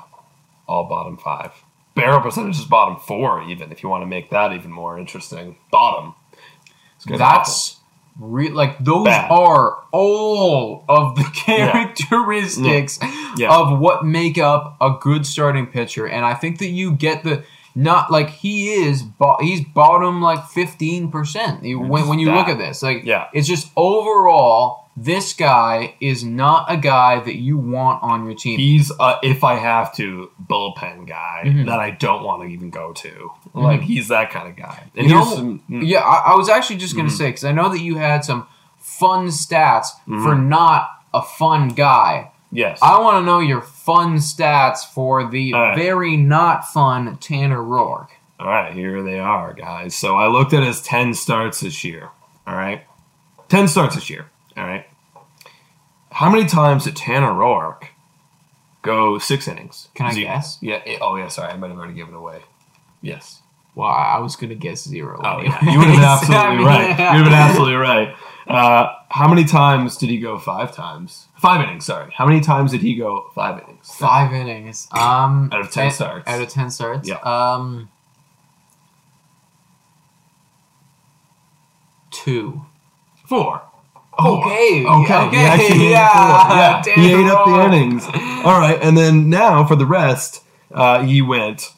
All 0.68 0.84
bottom 0.84 1.16
five. 1.16 1.52
Barrel 1.94 2.20
percentage 2.20 2.58
is 2.58 2.64
bottom 2.64 2.96
four, 2.98 3.42
even 3.42 3.72
if 3.72 3.82
you 3.82 3.88
want 3.88 4.02
to 4.02 4.06
make 4.06 4.30
that 4.30 4.52
even 4.52 4.70
more 4.70 4.98
interesting. 4.98 5.56
Bottom. 5.70 6.14
That's 7.06 7.76
re- 8.18 8.50
like 8.50 8.78
those 8.78 9.04
Bad. 9.06 9.30
are 9.30 9.78
all 9.92 10.84
of 10.88 11.16
the 11.16 11.24
characteristics 11.34 12.98
Yeah. 13.36 13.54
of 13.54 13.78
what 13.78 14.04
make 14.04 14.38
up 14.38 14.76
a 14.80 14.96
good 15.00 15.26
starting 15.26 15.66
pitcher, 15.66 16.06
and 16.06 16.24
I 16.24 16.34
think 16.34 16.58
that 16.58 16.68
you 16.68 16.92
get 16.92 17.24
the 17.24 17.44
not 17.74 18.10
like 18.10 18.30
he 18.30 18.70
is 18.72 19.02
bo- 19.02 19.36
he's 19.40 19.62
bottom 19.62 20.22
like 20.22 20.46
fifteen 20.46 21.10
percent 21.10 21.60
when 21.62 22.08
when 22.08 22.18
you 22.18 22.32
look 22.32 22.48
at 22.48 22.56
this 22.58 22.82
like 22.82 23.02
Yeah. 23.04 23.26
it's 23.34 23.46
just 23.46 23.70
overall 23.76 24.85
this 24.96 25.32
guy 25.34 25.94
is 26.00 26.24
not 26.24 26.70
a 26.72 26.76
guy 26.76 27.20
that 27.20 27.36
you 27.36 27.58
want 27.58 28.02
on 28.02 28.24
your 28.24 28.34
team. 28.34 28.58
He's 28.58 28.90
a, 28.98 29.18
if 29.22 29.44
I 29.44 29.56
have 29.56 29.94
to, 29.96 30.30
bullpen 30.48 31.06
guy 31.06 31.42
Mhm. 31.46 31.66
that 31.66 31.78
I 31.80 31.90
don't 31.90 32.22
want 32.22 32.42
to 32.42 32.48
even 32.48 32.70
go 32.70 32.92
to. 32.92 33.32
Like 33.52 33.82
he's 33.82 34.08
that 34.08 34.30
kind 34.30 34.48
of 34.48 34.56
guy. 34.56 34.84
And 34.96 35.06
You 35.08 35.14
know- 35.14 35.24
some- 35.24 35.62
mm, 35.70 35.86
Yeah, 35.86 36.00
I, 36.00 36.32
I 36.32 36.34
was 36.36 36.48
actually 36.48 36.76
just 36.76 36.96
gonna 36.96 37.08
Mhm. 37.08 37.18
say 37.18 37.26
because 37.28 37.44
I 37.44 37.52
know 37.52 37.68
that 37.68 37.80
you 37.80 37.96
had 37.96 38.24
some 38.24 38.46
fun 38.78 39.26
stats 39.28 39.88
Mhm. 40.08 40.22
for 40.22 40.34
not 40.34 40.90
a 41.12 41.20
fun 41.22 41.68
guy. 41.68 42.30
yes. 42.52 42.78
I 42.80 42.98
want 43.00 43.16
to 43.18 43.22
know 43.26 43.40
your 43.40 43.60
fun 43.60 44.16
stats 44.16 44.78
for 44.94 45.26
the 45.28 45.52
right. 45.52 45.76
very 45.76 46.16
not 46.16 46.66
fun 46.66 47.16
Tanner 47.18 47.58
Roark. 47.60 48.08
All 48.40 48.46
right, 48.46 48.72
here 48.72 49.02
they 49.02 49.18
are, 49.18 49.52
guys. 49.52 49.94
So 49.94 50.16
I 50.16 50.28
looked 50.28 50.52
at 50.54 50.62
his 50.62 50.80
10 50.80 51.12
starts 51.14 51.60
this 51.60 51.84
year. 51.84 52.10
All 52.46 52.54
right. 52.56 52.82
10 53.48 53.66
starts 53.68 53.94
this 53.96 54.08
year. 54.10 54.26
All 54.56 54.64
right. 54.64 54.86
How 56.12 56.30
many 56.30 56.46
times 56.46 56.84
did 56.84 56.96
Tanner 56.96 57.32
Roark 57.32 57.88
go 58.82 59.18
six 59.18 59.46
innings? 59.48 59.88
Can 59.94 60.06
I 60.06 60.12
Zero. 60.14 60.26
guess? 60.34 60.58
Yeah. 60.62 60.80
eh, 60.86 60.98
Oh, 61.00 61.16
yeah. 61.16 61.28
Sorry. 61.28 61.52
I 61.52 61.56
might 61.56 61.68
have 61.68 61.76
already 61.78 61.94
given 61.94 62.14
it 62.14 62.16
away. 62.16 62.40
Yes. 63.02 63.42
Well, 63.74 63.88
I 63.90 64.18
was 64.20 64.36
gonna 64.36 64.54
guess 64.54 64.84
zero. 64.88 65.20
Oh, 65.22 65.42
yeah. 65.42 65.62
You 65.70 65.78
would 65.78 65.88
have 65.88 65.96
been 65.96 66.04
absolutely 66.32 66.64
right. 66.64 66.88
You 66.88 66.94
would 66.94 66.96
have 66.98 67.24
been 67.26 67.32
absolutely 67.34 67.74
right. 67.74 68.16
Uh, 68.46 68.94
how 69.10 69.28
many 69.28 69.44
times 69.44 69.98
did 69.98 70.08
he 70.08 70.18
go 70.18 70.38
five 70.38 70.72
times? 70.74 71.26
Five 71.36 71.60
innings, 71.60 71.84
sorry. 71.84 72.10
How 72.16 72.24
many 72.26 72.40
times 72.40 72.70
did 72.70 72.80
he 72.80 72.94
go 72.94 73.26
five 73.34 73.62
innings? 73.62 73.90
Five 73.92 74.32
innings. 74.32 74.88
Um, 74.92 75.50
Out 75.52 75.60
of 75.60 75.70
10 75.70 75.86
eh, 75.86 75.90
starts. 75.90 76.26
Out 76.26 76.40
of 76.40 76.48
ten 76.48 76.70
starts. 76.70 77.06
Yeah. 77.06 77.16
Um, 77.18 77.90
two. 82.10 82.62
Four. 83.28 83.62
Okay. 84.18 84.84
Oh, 84.86 85.02
Okay. 85.04 85.14
Okay. 85.26 85.56
He 85.68 85.68
made 85.78 85.86
it 85.86 85.90
yeah. 85.90 86.82
Yeah. 86.86 86.94
He 86.94 87.12
ate 87.12 87.26
up 87.26 87.44
the 87.46 87.64
innings. 87.64 88.04
All 88.44 88.58
right. 88.58 88.78
And 88.80 88.96
then 88.96 89.28
now 89.28 89.64
for 89.66 89.76
the 89.76 89.86
rest, 89.86 90.42
uh, 90.72 91.02
he 91.02 91.20
went 91.22 91.72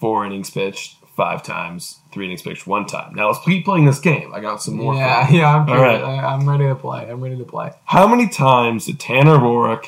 four 0.00 0.24
innings 0.26 0.50
pitched 0.50 0.96
five 1.16 1.42
times, 1.42 1.98
three 2.12 2.26
innings 2.26 2.42
pitched 2.42 2.66
one 2.66 2.86
time. 2.86 3.14
Now 3.14 3.28
let's 3.28 3.44
keep 3.44 3.64
playing 3.64 3.86
this 3.86 3.98
game. 4.00 4.32
I 4.34 4.40
got 4.40 4.62
some 4.62 4.74
more. 4.76 4.94
Yeah, 4.94 5.28
you. 5.30 5.38
yeah. 5.38 5.56
I'm, 5.56 5.68
All 5.68 5.76
right. 5.80 6.00
I- 6.02 6.26
I'm 6.34 6.48
ready 6.48 6.64
to 6.68 6.74
play. 6.74 7.10
I'm 7.10 7.20
ready 7.22 7.36
to 7.38 7.44
play. 7.44 7.72
How 7.86 8.06
many 8.06 8.28
times 8.28 8.86
did 8.86 9.00
Tanner 9.00 9.36
Roark 9.38 9.86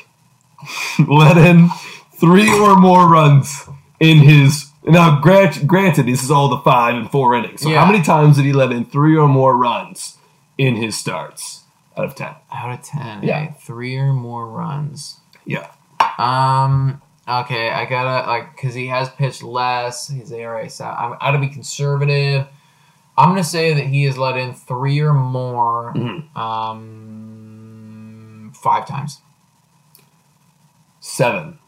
let 1.08 1.36
in 1.36 1.68
three 2.14 2.50
or 2.50 2.76
more 2.76 3.08
runs 3.08 3.68
in 4.00 4.18
his? 4.18 4.66
Now, 4.84 5.20
grant, 5.20 5.66
granted, 5.66 6.06
this 6.06 6.24
is 6.24 6.30
all 6.30 6.48
the 6.48 6.58
five 6.58 6.94
and 6.94 7.10
four 7.10 7.34
innings. 7.34 7.60
So, 7.62 7.68
Yeah. 7.68 7.84
how 7.84 7.90
many 7.92 8.02
times 8.02 8.36
did 8.36 8.46
he 8.46 8.52
let 8.52 8.72
in 8.72 8.84
three 8.86 9.16
or 9.16 9.28
more 9.28 9.56
runs 9.56 10.16
in 10.56 10.76
his 10.76 10.96
starts 10.96 11.59
out 12.00 12.06
of 12.06 12.14
ten? 12.16 12.34
Out 12.52 12.72
of 12.72 12.82
ten. 12.82 13.22
Yeah. 13.22 13.38
eh, 13.40 13.52
Three 13.60 13.96
or 13.96 14.12
more 14.12 14.46
runs. 14.48 15.20
Yeah. 15.44 15.70
Um. 16.18 17.00
Okay, 17.28 17.70
I 17.70 17.84
gotta 17.84 18.26
like 18.28 18.56
because 18.56 18.74
he 18.74 18.86
has 18.88 19.08
pitched 19.10 19.42
less. 19.42 20.08
His 20.08 20.32
ERA. 20.32 20.68
So 20.68 20.84
I'm 20.84 21.12
I 21.14 21.18
gotta 21.30 21.38
be 21.38 21.48
conservative. 21.48 22.46
I'm 23.16 23.28
gonna 23.28 23.44
say 23.44 23.74
that 23.74 23.86
he 23.86 24.04
has 24.04 24.16
let 24.18 24.36
in 24.36 24.52
three 24.54 24.98
or 25.00 25.12
more. 25.14 25.92
Mhm. 25.94 26.34
Um, 27.50 28.52
five 28.54 28.86
times. 28.86 29.20
Seven. 31.00 31.58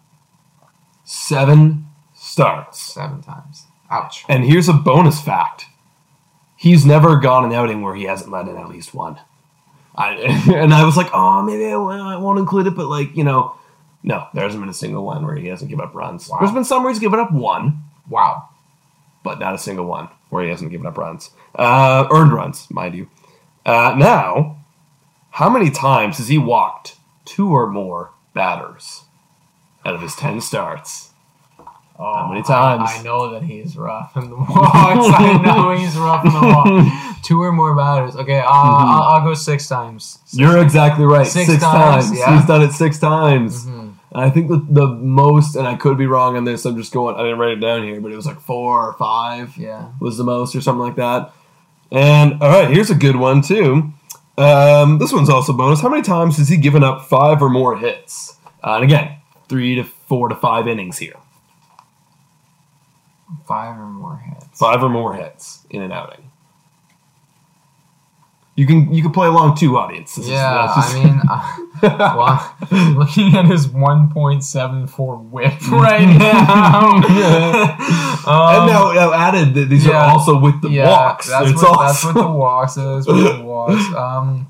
Seven 1.05 1.87
starts. 2.15 2.81
Seven 2.81 3.23
times. 3.23 3.67
Ouch. 3.91 4.25
And 4.29 4.45
here's 4.45 4.69
a 4.69 4.73
bonus 4.73 5.21
fact. 5.21 5.67
He's 6.57 6.87
never 6.87 7.17
gone 7.17 7.45
an 7.45 7.53
outing 7.53 7.83
where 7.83 7.95
he 7.95 8.05
hasn't 8.05 8.31
let 8.31 8.49
in 8.49 8.57
at 8.57 8.69
least 8.69 8.95
one. 8.95 9.19
I, 9.95 10.13
and 10.55 10.73
I 10.73 10.85
was 10.85 10.97
like, 10.97 11.11
oh, 11.13 11.43
maybe 11.43 11.67
I 11.67 11.77
won't, 11.77 12.01
I 12.01 12.17
won't 12.17 12.39
include 12.39 12.67
it, 12.67 12.75
but 12.77 12.87
like, 12.89 13.17
you 13.17 13.25
know, 13.25 13.55
no, 14.03 14.27
there 14.35 14.43
hasn't 14.45 14.61
been 14.63 14.69
a 14.71 14.75
single 14.75 15.05
one 15.05 15.25
where 15.25 15.37
he 15.37 15.47
hasn't 15.49 15.71
given 15.71 15.85
up 15.85 15.95
runs. 15.95 16.29
Wow. 16.29 16.39
There's 16.41 16.53
been 16.53 16.65
some 16.65 16.83
where 16.83 16.93
he's 16.93 16.99
given 17.01 17.21
up 17.21 17.31
one, 17.33 17.83
Wow. 18.09 18.49
but 19.23 19.39
not 19.39 19.55
a 19.55 19.59
single 19.59 19.85
one 19.85 20.09
where 20.31 20.43
he 20.45 20.51
hasn't 20.51 20.71
given 20.71 20.87
up 20.87 20.97
runs. 20.99 21.31
Uh, 21.55 22.07
earned 22.11 22.33
runs, 22.33 22.69
mind 22.71 22.95
you. 22.95 23.09
Uh, 23.65 23.95
now, 23.97 24.59
how 25.31 25.49
many 25.49 25.71
times 25.71 26.19
has 26.19 26.29
he 26.29 26.39
walked 26.39 26.97
two 27.25 27.51
or 27.55 27.69
more 27.69 28.11
batters 28.35 29.05
out 29.85 29.95
of 29.95 30.01
his 30.01 30.17
10 30.17 30.41
starts? 30.41 31.11
Oh, 31.99 32.15
How 32.17 32.29
many 32.29 32.43
times? 32.43 32.91
I, 32.93 32.99
I 32.99 33.03
know 33.03 33.31
that 33.31 33.43
he's 33.45 33.77
rough 33.77 34.17
in 34.17 34.31
the 34.31 34.37
walks. 34.37 34.49
I 34.57 35.41
know 35.45 35.71
he's 35.77 35.97
rough 35.97 36.25
in 36.25 36.33
the 36.33 36.41
walk. 36.41 37.09
Two 37.23 37.41
or 37.43 37.52
more 37.52 37.75
batters. 37.76 38.17
Okay, 38.17 38.41
uh, 38.41 38.45
I'll, 38.47 39.02
I'll 39.02 39.25
go 39.25 39.35
six 39.35 39.69
times. 39.69 40.19
You're 40.33 40.59
exactly 40.59 41.05
right. 41.05 41.26
Six 41.26 41.49
Six, 41.50 41.62
times, 41.62 42.07
times. 42.07 42.19
yeah. 42.19 42.37
He's 42.37 42.47
done 42.47 42.62
it 42.62 42.73
six 42.73 42.99
times. 42.99 43.64
Mhm. 43.67 43.93
And 44.14 44.21
I 44.25 44.29
think 44.29 44.49
the, 44.49 44.57
the 44.69 44.87
most, 44.88 45.55
and 45.57 45.67
I 45.67 45.75
could 45.76 45.97
be 45.97 46.07
wrong 46.07 46.37
on 46.37 46.45
this, 46.45 46.67
I'm 46.67 46.76
just 46.76 46.93
going, 46.93 47.14
I 47.17 47.21
didn't 47.23 47.38
write 47.38 47.52
it 47.52 47.61
down 47.61 47.83
here, 47.85 48.00
but 48.00 48.12
it 48.12 48.17
was 48.17 48.26
like 48.26 48.41
four 48.41 48.88
or 48.88 48.93
five 48.95 49.57
Yeah. 49.57 49.88
was 50.00 50.19
the 50.19 50.25
most 50.25 50.55
or 50.57 50.61
something 50.61 50.83
like 50.83 50.97
that. 50.97 51.33
And 51.91 52.43
all 52.43 52.49
right, 52.50 52.69
here's 52.71 52.91
a 52.91 52.95
good 52.95 53.17
one 53.17 53.41
too. 53.41 53.93
Um, 54.37 54.99
this 54.99 55.12
one's 55.12 55.31
also 55.31 55.52
bonus. 55.52 55.81
How 55.81 55.88
many 55.88 56.02
times 56.02 56.37
has 56.38 56.49
he 56.49 56.57
given 56.57 56.83
up 56.83 57.07
five 57.07 57.41
or 57.41 57.49
more 57.49 57.76
hits? 57.79 58.37
Uh, 58.64 58.75
and 58.75 58.85
again, 58.85 59.17
three 59.49 59.76
to 59.76 59.85
four 59.85 60.29
to 60.29 60.35
five 60.35 60.67
innings 60.67 60.99
here. 60.99 61.14
Five 63.47 63.79
or 63.79 63.87
more 63.87 64.17
hits. 64.19 64.59
Five 64.59 64.83
or 64.83 64.88
more 64.88 65.14
hits 65.14 65.64
in 65.71 65.83
an 65.83 65.93
outing. 65.93 66.31
You 68.62 68.69
can 68.69 68.95
you 68.95 69.02
can 69.02 69.11
play 69.11 69.26
along 69.26 69.57
too, 69.57 69.76
audience. 69.76 70.14
This 70.14 70.28
Yeah, 70.28 70.73
that's 70.73 70.92
just- 70.92 70.97
I 70.97 71.04
mean, 71.04 71.21
uh, 71.28 72.14
well, 72.71 72.95
looking 72.97 73.35
at 73.35 73.45
his 73.47 73.66
1.74 73.66 75.31
whip 75.31 75.52
right 75.73 76.07
now. 76.07 76.90
Um, 76.90 77.04
and 78.54 78.66
now, 78.71 78.92
now 78.92 79.12
added 79.12 79.54
that 79.54 79.69
these 79.69 79.85
yeah. 79.85 80.07
are 80.07 80.12
also 80.12 80.38
with 80.38 80.62
the 80.62 80.71
yeah, 80.71 80.88
walks. 80.88 81.28
That's 81.28 81.50
it's 81.50 81.61
what, 81.61 81.76
also, 81.76 81.83
that's 81.83 82.04
what 82.04 82.14
the 82.14 82.31
walks 82.31 82.76
is. 82.76 83.09
With 83.09 83.37
the 83.37 83.45
walks. 83.45 83.95
Um, 83.97 84.47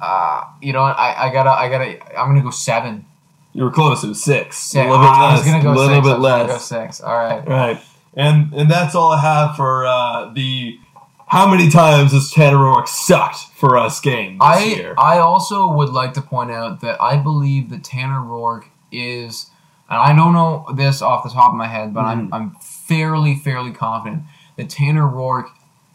uh, 0.00 0.44
you 0.60 0.72
know 0.72 0.82
what? 0.82 0.96
I, 0.96 1.26
I 1.26 1.32
gotta, 1.32 1.50
I 1.50 1.68
gotta, 1.68 2.16
I'm 2.16 2.28
gonna 2.28 2.42
go 2.42 2.50
seven. 2.50 3.04
you 3.52 3.64
were 3.64 3.72
close. 3.72 4.04
It 4.04 4.08
was 4.08 4.22
six. 4.22 4.58
Six. 4.58 4.86
A 4.86 4.88
little 4.88 5.04
bit 5.04 5.10
I 5.10 5.32
was 5.32 5.44
less. 5.44 5.62
go 5.64 5.72
a 5.72 5.74
little 5.74 5.88
six. 5.96 6.06
bit 6.06 6.12
I 6.12 6.18
was 6.18 6.28
gonna 6.30 6.46
go 6.46 6.58
six. 6.58 7.00
All 7.00 7.16
right. 7.16 7.48
Right. 7.48 7.80
And 8.14 8.52
and 8.54 8.70
that's 8.70 8.94
all 8.94 9.10
I 9.10 9.20
have 9.20 9.56
for 9.56 9.86
uh, 9.86 10.32
the 10.32 10.78
how 11.32 11.48
many 11.48 11.70
times 11.70 12.12
has 12.12 12.30
Tanner 12.30 12.58
Roark 12.58 12.86
sucked 12.86 13.38
for 13.54 13.78
us 13.78 14.00
game 14.00 14.36
this 14.36 14.46
I 14.46 14.64
year. 14.64 14.94
I 14.98 15.16
also 15.16 15.66
would 15.66 15.88
like 15.88 16.12
to 16.12 16.20
point 16.20 16.50
out 16.50 16.82
that 16.82 17.00
I 17.00 17.16
believe 17.16 17.70
that 17.70 17.82
Tanner 17.82 18.20
Roark 18.20 18.66
is, 18.92 19.46
and 19.88 19.98
I 19.98 20.14
don't 20.14 20.34
know 20.34 20.66
this 20.76 21.00
off 21.00 21.24
the 21.24 21.30
top 21.30 21.52
of 21.52 21.56
my 21.56 21.68
head, 21.68 21.94
but 21.94 22.04
I'm 22.04 22.26
hmm. 22.26 22.34
I'm 22.34 22.50
fairly 22.60 23.34
fairly 23.34 23.72
confident 23.72 24.24
that 24.58 24.68
Tanner 24.68 25.06
Roark, 25.06 25.46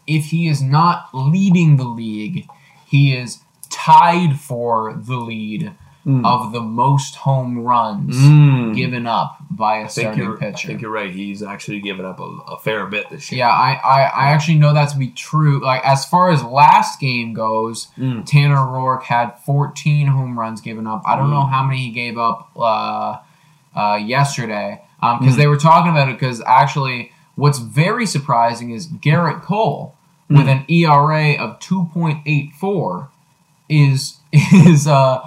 if 0.08 0.24
he 0.24 0.48
is 0.48 0.60
not 0.60 1.10
leading 1.14 1.76
the 1.76 1.86
league, 1.86 2.48
he 2.84 3.16
is 3.16 3.38
tied 3.70 4.40
for 4.40 4.92
the 4.92 5.18
lead 5.18 5.72
of 6.24 6.52
the 6.52 6.60
most 6.60 7.16
home 7.16 7.58
runs 7.58 8.16
Mm. 8.16 8.74
given 8.74 9.06
up 9.06 9.36
by 9.50 9.78
a 9.80 9.84
I 9.84 9.86
starting 9.88 10.22
you're, 10.22 10.36
I 10.36 10.40
pitcher. 10.40 10.68
think 10.68 10.80
you're 10.80 10.90
right. 10.90 11.10
He's 11.10 11.42
actually 11.42 11.80
given 11.80 12.06
up 12.06 12.18
a, 12.18 12.22
a 12.48 12.58
fair 12.58 12.86
bit 12.86 13.10
this 13.10 13.30
year. 13.30 13.40
Yeah, 13.40 13.50
I, 13.50 13.72
I, 13.84 14.00
I 14.04 14.24
actually 14.30 14.56
know 14.58 14.72
that 14.72 14.88
to 14.90 14.96
be 14.98 15.08
true. 15.08 15.60
Like 15.62 15.84
as 15.84 16.06
far 16.06 16.30
as 16.30 16.42
last 16.42 16.98
game 17.00 17.34
goes, 17.34 17.88
Mm. 17.98 18.24
Tanner 18.24 18.56
Roark 18.56 19.02
had 19.02 19.38
14 19.40 20.06
home 20.06 20.38
runs 20.38 20.60
given 20.62 20.86
up. 20.86 21.02
I 21.06 21.14
don't 21.16 21.30
know 21.30 21.42
Mm. 21.44 21.50
how 21.50 21.62
many 21.64 21.78
he 21.80 21.90
gave 21.90 22.16
up 22.16 22.50
uh, 22.56 23.18
uh, 23.76 23.96
yesterday 23.96 24.80
because 25.00 25.34
Mm. 25.34 25.36
they 25.36 25.46
were 25.46 25.58
talking 25.58 25.90
about 25.92 26.08
it. 26.08 26.12
Because 26.18 26.40
actually, 26.46 27.12
what's 27.36 27.58
very 27.58 28.06
surprising 28.06 28.70
is 28.70 28.88
Gerrit 28.88 29.42
Cole 29.42 29.94
with 30.30 30.46
Mm. 30.46 30.52
an 30.52 30.64
ERA 30.68 31.34
of 31.36 31.58
2.84 31.60 33.08
is 33.68 34.16
is 34.32 34.86
uh, 34.86 35.20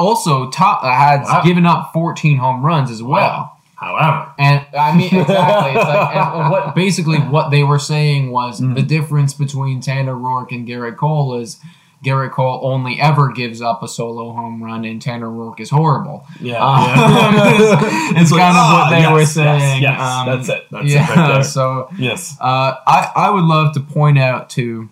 also 0.00 0.50
top 0.50 0.82
had 0.82 1.22
Wow. 1.22 1.42
given 1.44 1.66
up 1.66 1.92
14 1.92 2.38
home 2.38 2.64
runs 2.64 2.90
as 2.90 3.02
well. 3.02 3.20
Wow. 3.20 3.50
However, 3.76 4.26
And 4.38 4.66
I 4.78 4.94
mean, 4.94 5.06
exactly. 5.20 5.72
It's 5.72 5.84
like 5.88 6.16
and 6.16 6.50
what 6.50 6.74
basically 6.74 7.18
what 7.18 7.50
they 7.50 7.62
were 7.64 7.78
saying 7.78 8.30
was 8.30 8.60
Mm. 8.60 8.74
the 8.74 8.82
difference 8.82 9.32
between 9.34 9.80
Tanner 9.80 10.14
Roark 10.14 10.50
and 10.52 10.68
Gerrit 10.68 10.96
Cole 10.98 11.34
is 11.40 11.58
Gerrit 12.04 12.30
Cole 12.32 12.60
only 12.62 12.98
ever 13.00 13.30
gives 13.30 13.60
up 13.62 13.82
a 13.82 13.88
solo 13.88 14.32
home 14.32 14.62
run, 14.62 14.84
and 14.86 15.00
Tanner 15.02 15.28
Roark 15.28 15.60
is 15.60 15.68
horrible. 15.70 16.24
yeah, 16.40 16.56
Um, 16.62 16.84
yeah. 16.84 17.50
it's 18.10 18.20
it's 18.20 18.32
like, 18.32 18.40
kind 18.42 18.56
of 18.56 18.62
ah, 18.64 18.80
what 18.84 18.90
they 18.90 19.00
yes, 19.02 19.12
were 19.12 19.26
saying. 19.26 19.82
yes, 19.82 20.00
Um, 20.00 20.26
that's 20.26 20.48
it. 20.48 20.66
That's 20.70 20.86
yeah, 20.86 21.12
it 21.12 21.16
right. 21.36 21.44
So 21.58 21.88
yes. 21.98 22.36
uh, 22.40 22.72
I 22.86 23.10
I 23.16 23.30
would 23.30 23.44
love 23.44 23.72
to 23.74 23.80
point 23.80 24.18
out 24.18 24.48
to. 24.56 24.88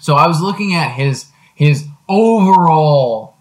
So 0.00 0.16
I 0.16 0.26
was 0.26 0.40
looking 0.40 0.74
at 0.74 0.90
his 0.92 1.26
his 1.54 1.86
overall 2.08 3.35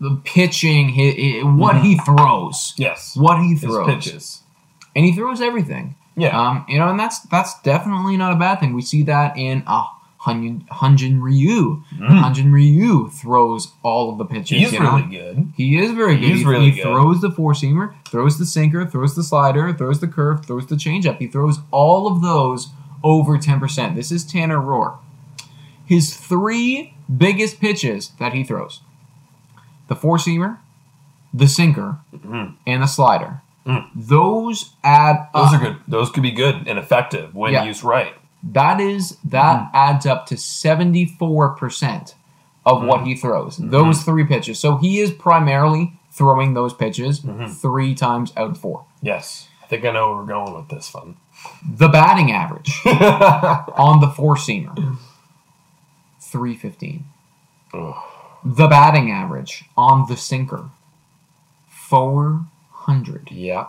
the 0.00 0.20
pitching, 0.24 0.90
his, 0.90 1.42
what 1.44 1.80
he 1.80 1.96
throws, 1.98 2.74
Yes. 2.76 3.16
what 3.16 3.40
he 3.40 3.50
His 3.52 3.62
throws, 3.62 3.86
pitches. 3.86 4.42
and 4.94 5.04
he 5.04 5.12
throws 5.12 5.40
everything. 5.40 5.94
Yeah. 6.16 6.38
Um, 6.38 6.64
you 6.68 6.78
know, 6.78 6.88
and 6.88 6.98
that's 6.98 7.20
that's 7.20 7.60
definitely 7.62 8.16
not 8.16 8.32
a 8.32 8.36
bad 8.36 8.60
thing. 8.60 8.74
We 8.74 8.82
see 8.82 9.02
that 9.04 9.36
in 9.36 9.62
uh, 9.66 9.84
Hyun 10.22 10.66
Hyunjin 10.68 11.20
Ryu. 11.20 11.82
Hyunjin 11.98 12.50
Ryu 12.52 13.10
throws 13.10 13.72
all 13.82 14.10
of 14.10 14.18
the 14.18 14.24
pitches. 14.24 14.56
Mm. 14.58 14.60
He's 14.60 14.72
you 14.72 14.80
know? 14.80 14.96
really 14.96 15.08
good. 15.16 15.52
He 15.56 15.78
is 15.78 15.90
very 15.92 16.16
good. 16.16 16.24
He's 16.30 16.38
he, 16.40 16.44
really 16.46 16.70
he 16.70 16.76
good. 16.76 16.82
throws 16.84 17.20
the 17.20 17.30
four 17.30 17.52
seamer, 17.52 17.94
throws 18.08 18.38
the 18.38 18.46
sinker, 18.46 18.86
throws 18.86 19.14
the 19.14 19.22
slider, 19.22 19.72
throws 19.74 20.00
the 20.00 20.08
curve, 20.08 20.44
throws 20.46 20.66
the 20.66 20.76
changeup. 20.76 21.18
He 21.18 21.26
throws 21.26 21.58
all 21.70 22.06
of 22.06 22.22
those 22.22 22.68
over 23.04 23.36
ten 23.38 23.60
percent. 23.60 23.94
This 23.94 24.10
is 24.10 24.24
Tanner 24.24 24.58
Roark. 24.58 24.98
His 25.84 26.16
three 26.16 26.94
biggest 27.14 27.60
pitches 27.60 28.10
that 28.18 28.32
he 28.32 28.42
throws: 28.42 28.80
the 29.88 29.96
four 29.96 30.16
seamer, 30.16 30.58
the 31.32 31.48
sinker, 31.48 31.98
mm-hmm. 32.14 32.54
and 32.66 32.82
the 32.82 32.86
slider. 32.86 33.42
Mm. 33.66 33.88
Those 33.94 34.72
add 34.84 35.28
Those 35.34 35.48
up. 35.48 35.54
are 35.54 35.58
good. 35.58 35.76
Those 35.88 36.10
could 36.10 36.22
be 36.22 36.30
good 36.30 36.66
and 36.66 36.78
effective 36.78 37.34
when 37.34 37.52
Yeah. 37.52 37.64
used 37.64 37.82
right. 37.82 38.14
That 38.42 38.80
is 38.80 39.18
that 39.24 39.60
mm. 39.60 39.70
adds 39.74 40.06
up 40.06 40.26
to 40.26 40.36
seventy 40.36 41.04
four 41.04 41.50
percent 41.50 42.14
of 42.64 42.84
what 42.84 43.00
mm. 43.00 43.06
he 43.06 43.16
throws. 43.16 43.56
Mm-hmm. 43.56 43.70
Those 43.70 44.02
three 44.02 44.24
pitches. 44.24 44.58
So 44.60 44.76
he 44.76 45.00
is 45.00 45.10
primarily 45.10 45.94
throwing 46.12 46.54
those 46.54 46.72
pitches 46.72 47.20
mm-hmm. 47.20 47.52
three 47.52 47.94
times 47.94 48.32
out 48.36 48.50
of 48.50 48.58
four. 48.58 48.86
Yes. 49.02 49.48
I 49.62 49.66
think 49.66 49.84
I 49.84 49.90
know 49.90 50.10
where 50.10 50.18
we're 50.18 50.26
going 50.26 50.54
with 50.54 50.68
this 50.68 50.94
one. 50.94 51.16
The 51.68 51.88
batting 51.88 52.30
average 52.30 52.80
on 52.86 54.00
the 54.00 54.08
four 54.08 54.36
seamer, 54.36 54.96
three 56.20 56.54
fifteen. 56.54 57.04
The 58.54 58.68
batting 58.68 59.10
average 59.10 59.64
on 59.76 60.06
the 60.08 60.16
sinker, 60.16 60.70
four 61.68 62.46
hundred. 62.70 63.28
Yeah. 63.32 63.66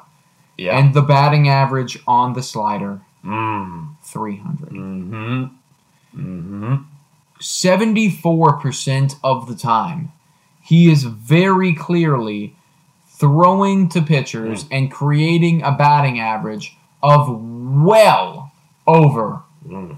Yeah. 0.55 0.77
And 0.77 0.93
the 0.93 1.01
batting 1.01 1.47
average 1.47 1.99
on 2.07 2.33
the 2.33 2.43
slider, 2.43 3.01
mm. 3.23 3.95
300. 4.03 4.69
Mm-hmm. 4.69 5.43
Mm-hmm. 6.15 6.75
74% 7.39 9.15
of 9.23 9.47
the 9.47 9.55
time, 9.55 10.11
he 10.63 10.91
is 10.91 11.03
very 11.03 11.73
clearly 11.73 12.55
throwing 13.07 13.89
to 13.89 14.01
pitchers 14.01 14.65
and 14.71 14.91
creating 14.91 15.63
a 15.63 15.71
batting 15.71 16.19
average 16.19 16.77
of 17.01 17.27
well 17.29 18.51
over 18.85 19.41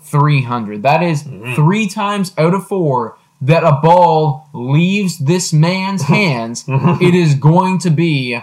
300. 0.02 0.84
That 0.84 1.04
is 1.04 1.24
three 1.56 1.88
times 1.88 2.34
out 2.38 2.54
of 2.54 2.68
four 2.68 3.18
that 3.42 3.64
a 3.64 3.80
ball 3.82 4.48
leaves 4.54 5.18
this 5.20 5.54
man's 5.54 6.04
hands, 6.18 6.66
it 6.68 7.16
is 7.16 7.36
going 7.36 7.80
to 7.80 7.90
be 7.90 8.40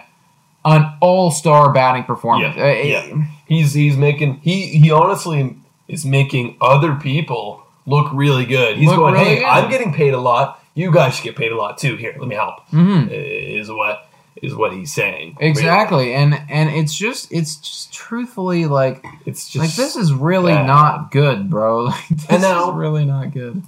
an 0.65 0.93
all-star 1.00 1.73
batting 1.73 2.05
performance. 2.05 2.57
Yeah, 2.57 2.62
Uh, 2.65 2.67
yeah. 3.12 3.25
He's 3.47 3.73
he's 3.75 3.97
making 3.97 4.38
he 4.41 4.67
he 4.79 4.91
honestly 4.91 5.57
is 5.87 6.05
making 6.05 6.57
other 6.61 6.97
people 6.97 7.62
look 7.87 8.09
really 8.12 8.45
good. 8.45 8.76
He's 8.76 8.88
going, 8.91 9.15
really 9.15 9.25
hey, 9.25 9.37
good. 9.37 9.45
I'm 9.45 9.71
getting 9.71 9.93
paid 9.93 10.15
a 10.15 10.19
lot. 10.21 10.61
You 10.75 10.91
guys 10.93 11.15
should 11.15 11.23
get 11.25 11.37
paid 11.37 11.53
a 11.53 11.57
lot 11.57 11.79
too. 11.79 11.95
Here, 11.95 12.17
let 12.19 12.26
me 12.26 12.35
help. 12.35 12.67
Mhm. 12.73 13.09
Is 13.11 13.71
what 13.71 14.09
is 14.43 14.53
what 14.57 14.73
he's 14.73 14.93
saying. 14.93 15.37
Exactly, 15.38 16.12
and 16.12 16.35
and 16.50 16.69
it's 16.71 16.93
just 16.93 17.31
it's 17.31 17.55
just 17.57 17.93
truthfully 17.95 18.67
like 18.67 19.05
It's 19.25 19.49
just 19.49 19.65
like 19.65 19.75
this 19.76 19.95
is 19.95 20.12
really 20.12 20.53
bad. 20.53 20.67
not 20.67 21.12
good, 21.12 21.49
bro. 21.49 21.85
Like 21.85 22.09
this 22.09 22.26
And 22.29 22.43
now- 22.43 22.71
is 22.71 22.75
really 22.76 23.05
not 23.05 23.33
good. 23.33 23.62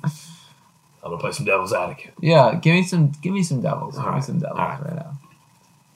I'm 1.03 1.11
gonna 1.11 1.21
play 1.21 1.33
some 1.33 1.47
devil's 1.47 1.73
advocate. 1.73 2.15
Yeah, 2.21 2.55
give 2.61 2.75
me 2.75 2.83
some 2.83 3.13
give 3.23 3.33
me 3.33 3.43
some 3.43 3.61
devils. 3.61 3.97
All 3.97 4.03
give 4.05 4.11
me 4.11 4.15
right, 4.17 4.25
some 4.25 4.39
devils 4.39 4.59
all 4.59 4.67
right. 4.67 4.83
right 4.85 4.97
now. 4.97 5.19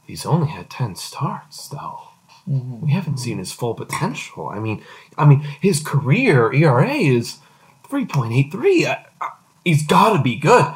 He's 0.07 0.27
only 0.27 0.49
had 0.49 0.71
ten 0.71 0.95
starts 0.97 1.69
though. 1.69 2.01
Mm-hmm. 2.49 2.87
We 2.87 2.93
haven't 2.93 3.19
seen 3.19 3.39
his 3.39 3.53
full 3.53 3.75
potential. 3.75 4.49
I 4.49 4.59
mean, 4.59 4.83
I 5.17 5.25
mean, 5.25 5.41
his 5.61 5.81
career 5.81 6.53
ERA 6.53 6.93
is 6.93 7.39
three 7.89 8.05
point 8.05 8.33
eight 8.33 8.51
three. 8.51 8.87
He's 9.65 9.87
got 9.87 10.17
to 10.17 10.23
be 10.23 10.37
good. 10.37 10.75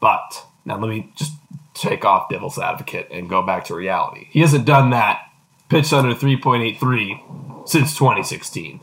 But 0.00 0.44
now 0.64 0.78
let 0.78 0.88
me 0.88 1.10
just 1.16 1.32
take 1.74 2.04
off 2.04 2.28
devil's 2.28 2.58
advocate 2.58 3.08
and 3.10 3.28
go 3.28 3.42
back 3.42 3.64
to 3.66 3.74
reality. 3.74 4.28
He 4.30 4.40
hasn't 4.40 4.64
done 4.64 4.90
that 4.90 5.22
pitched 5.68 5.92
under 5.92 6.14
three 6.14 6.36
point 6.36 6.62
eight 6.62 6.78
three 6.78 7.22
since 7.64 7.96
twenty 7.96 8.22
sixteen. 8.22 8.80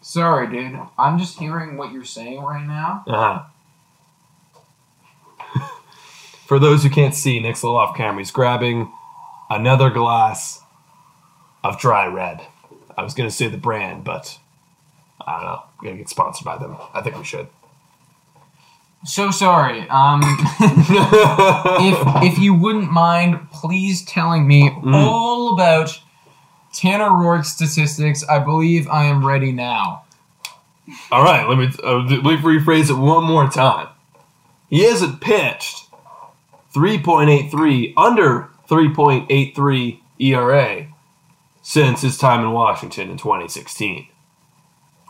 Sorry, 0.00 0.48
dude. 0.48 0.78
I'm 0.98 1.18
just 1.18 1.38
hearing 1.38 1.76
what 1.76 1.92
you're 1.92 2.04
saying 2.04 2.42
right 2.42 2.66
now. 2.66 3.04
Uh-huh. 3.06 3.44
For 6.46 6.58
those 6.58 6.82
who 6.82 6.90
can't 6.90 7.14
see, 7.14 7.40
Nick's 7.40 7.62
a 7.62 7.66
little 7.66 7.80
off 7.80 7.96
camera. 7.96 8.18
He's 8.20 8.30
grabbing 8.30 8.92
another 9.48 9.90
glass 9.90 10.60
of 11.64 11.78
dry 11.78 12.06
red. 12.06 12.42
I 12.96 13.02
was 13.02 13.14
going 13.14 13.28
to 13.28 13.34
say 13.34 13.48
the 13.48 13.56
brand, 13.56 14.04
but 14.04 14.38
I 15.26 15.32
don't 15.32 15.44
know. 15.44 15.62
We're 15.80 15.84
going 15.86 15.96
to 15.96 16.02
get 16.02 16.08
sponsored 16.10 16.44
by 16.44 16.58
them. 16.58 16.76
I 16.92 17.00
think 17.00 17.16
we 17.16 17.24
should. 17.24 17.46
So 19.04 19.30
sorry. 19.30 19.88
Um, 19.88 20.20
if 20.60 22.32
if 22.32 22.38
you 22.38 22.54
wouldn't 22.54 22.92
mind, 22.92 23.50
please 23.50 24.04
telling 24.04 24.46
me 24.46 24.70
Mm. 24.70 24.94
all 24.94 25.54
about 25.54 25.98
Tanner 26.72 27.08
Roark's 27.10 27.48
statistics. 27.52 28.22
I 28.28 28.38
believe 28.38 28.88
I 28.88 29.04
am 29.04 29.26
ready 29.26 29.50
now. 29.52 30.02
All 31.10 31.22
right, 31.22 31.48
let 31.48 31.58
me, 31.58 31.68
uh, 31.82 31.98
let 31.98 32.22
me 32.24 32.36
rephrase 32.36 32.90
it 32.90 32.94
one 32.94 33.24
more 33.24 33.48
time. 33.48 33.88
He 34.72 34.84
hasn't 34.84 35.20
pitched. 35.20 35.90
3.83, 36.74 37.92
under 37.94 38.48
3.83 38.66 40.00
ERA 40.18 40.86
since 41.60 42.00
his 42.00 42.16
time 42.16 42.40
in 42.40 42.52
Washington 42.52 43.10
in 43.10 43.18
2016, 43.18 44.08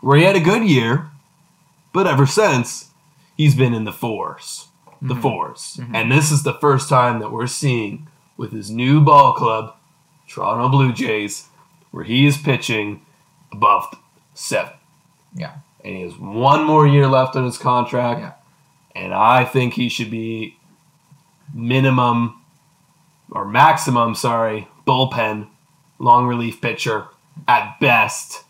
where 0.01 0.17
he 0.17 0.25
had 0.25 0.35
a 0.35 0.41
good 0.41 0.67
year, 0.67 1.11
but 1.93 2.07
ever 2.07 2.25
since, 2.25 2.89
he's 3.37 3.55
been 3.55 3.73
in 3.73 3.85
the 3.85 3.91
4s 3.91 4.67
The 5.01 5.13
mm-hmm. 5.13 5.25
4s 5.25 5.79
mm-hmm. 5.79 5.95
And 5.95 6.11
this 6.11 6.29
is 6.29 6.43
the 6.43 6.55
first 6.55 6.89
time 6.89 7.19
that 7.19 7.31
we're 7.31 7.47
seeing 7.47 8.09
with 8.35 8.51
his 8.51 8.69
new 8.69 8.99
ball 8.99 9.31
club, 9.31 9.77
Toronto 10.27 10.67
Blue 10.67 10.91
Jays, 10.91 11.47
where 11.91 12.03
he 12.03 12.25
is 12.25 12.35
pitching 12.35 13.05
above 13.53 13.95
seven. 14.33 14.73
Yeah. 15.33 15.53
and 15.85 15.95
he 15.95 16.01
has 16.01 16.17
one 16.17 16.65
more 16.65 16.85
year 16.85 17.07
left 17.07 17.37
on 17.37 17.45
his 17.45 17.57
contract. 17.57 18.19
Yeah. 18.19 18.33
And 18.95 19.13
I 19.13 19.45
think 19.45 19.73
he 19.73 19.89
should 19.89 20.11
be 20.11 20.57
minimum 21.53 22.41
or 23.31 23.45
maximum, 23.45 24.15
sorry, 24.15 24.67
bullpen, 24.87 25.47
long 25.99 26.27
relief 26.27 26.61
pitcher 26.61 27.07
at 27.47 27.79
best 27.79 28.43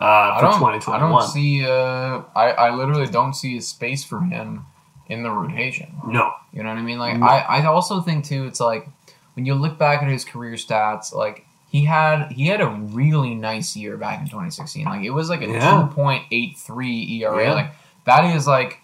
uh, 0.00 0.04
I 0.04 0.36
for 0.40 0.46
don't. 0.46 0.58
2021. 0.58 0.94
I 0.94 0.98
don't 1.10 1.28
see. 1.30 1.64
Uh, 1.66 2.22
I 2.34 2.50
I 2.52 2.74
literally 2.74 3.06
don't 3.06 3.34
see 3.34 3.58
a 3.58 3.60
space 3.60 4.02
for 4.02 4.20
him 4.20 4.64
in 5.08 5.22
the 5.22 5.30
rotation. 5.30 5.92
no. 6.06 6.32
You 6.52 6.62
know 6.62 6.70
what 6.70 6.78
I 6.78 6.82
mean? 6.82 6.98
Like 6.98 7.18
No. 7.18 7.26
I, 7.26 7.60
I 7.60 7.66
also 7.66 8.00
think 8.00 8.24
too, 8.24 8.46
it's 8.46 8.60
like 8.60 8.88
when 9.34 9.44
you 9.46 9.54
look 9.54 9.78
back 9.78 10.02
at 10.02 10.08
his 10.08 10.24
career 10.24 10.54
stats, 10.54 11.12
like 11.14 11.44
he 11.68 11.84
had 11.84 12.32
he 12.32 12.46
had 12.46 12.60
a 12.62 12.68
really 12.68 13.34
nice 13.34 13.76
year 13.76 13.96
back 13.98 14.20
in 14.20 14.24
2016. 14.26 14.84
Like 14.86 15.04
it 15.04 15.10
was 15.10 15.28
like 15.28 15.42
a 15.42 15.46
Yeah. 15.48 15.88
2.83 15.94 17.20
ERA. 17.20 17.44
Yeah. 17.44 17.52
Like 17.54 17.72
that 18.06 18.24
is 18.34 18.46
like 18.46 18.78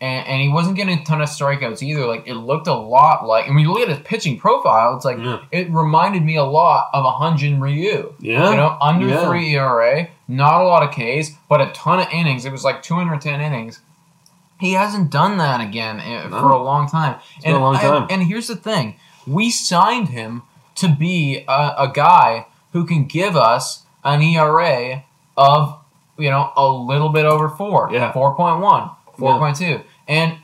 and, 0.00 0.26
and 0.28 0.40
he 0.40 0.48
wasn't 0.48 0.76
getting 0.76 0.98
a 0.98 1.04
ton 1.04 1.20
of 1.20 1.28
strikeouts 1.28 1.82
either. 1.82 2.06
Like 2.06 2.26
it 2.26 2.34
looked 2.34 2.66
a 2.66 2.74
lot 2.74 3.26
like 3.26 3.46
and 3.46 3.54
when 3.54 3.64
you 3.64 3.72
look 3.72 3.82
at 3.82 3.88
his 3.88 3.98
pitching 4.06 4.38
profile, 4.38 4.94
it's 4.96 5.04
like 5.04 5.18
Yeah. 5.18 5.40
it 5.50 5.70
reminded 5.70 6.22
me 6.24 6.36
a 6.36 6.44
lot 6.44 6.88
of 6.92 7.04
a 7.04 7.10
Hyunjin 7.12 7.60
Ryu. 7.60 8.14
Yeah. 8.20 8.50
You 8.50 8.56
know, 8.56 8.76
under 8.80 9.08
Yeah. 9.08 9.24
three 9.26 9.54
ERA, 9.56 10.08
not 10.28 10.60
a 10.60 10.64
lot 10.64 10.82
of 10.82 10.90
Ks, 10.90 11.32
but 11.48 11.60
a 11.60 11.66
ton 11.72 11.98
of 12.00 12.06
innings. 12.12 12.44
It 12.44 12.52
was 12.52 12.64
like 12.64 12.82
210 12.82 13.40
innings. 13.40 13.80
He 14.60 14.72
hasn't 14.72 15.10
done 15.10 15.36
that 15.38 15.60
again 15.60 16.00
uh, 16.00 16.28
No. 16.28 16.40
for 16.40 16.50
a 16.50 16.62
long 16.62 16.88
time. 16.88 17.16
been 17.44 17.54
a 17.54 17.60
long 17.60 17.74
and, 17.76 17.82
time. 17.82 18.06
And, 18.10 18.22
here's 18.24 18.48
the 18.48 18.56
thing: 18.56 18.96
we 19.26 19.50
signed 19.50 20.08
him 20.08 20.42
to 20.76 20.88
be 20.88 21.44
a, 21.48 21.74
a 21.78 21.90
guy 21.94 22.46
who 22.72 22.84
can 22.84 23.04
give 23.04 23.36
us 23.36 23.84
an 24.04 24.20
ERA 24.22 25.04
of 25.36 25.76
you 26.18 26.28
know 26.30 26.52
a 26.56 26.66
little 26.68 27.08
bit 27.10 27.24
over 27.24 27.48
four, 27.48 27.88
Yeah. 27.92 28.12
4.1, 28.12 28.90
4.2, 29.18 29.82
and 30.06 30.38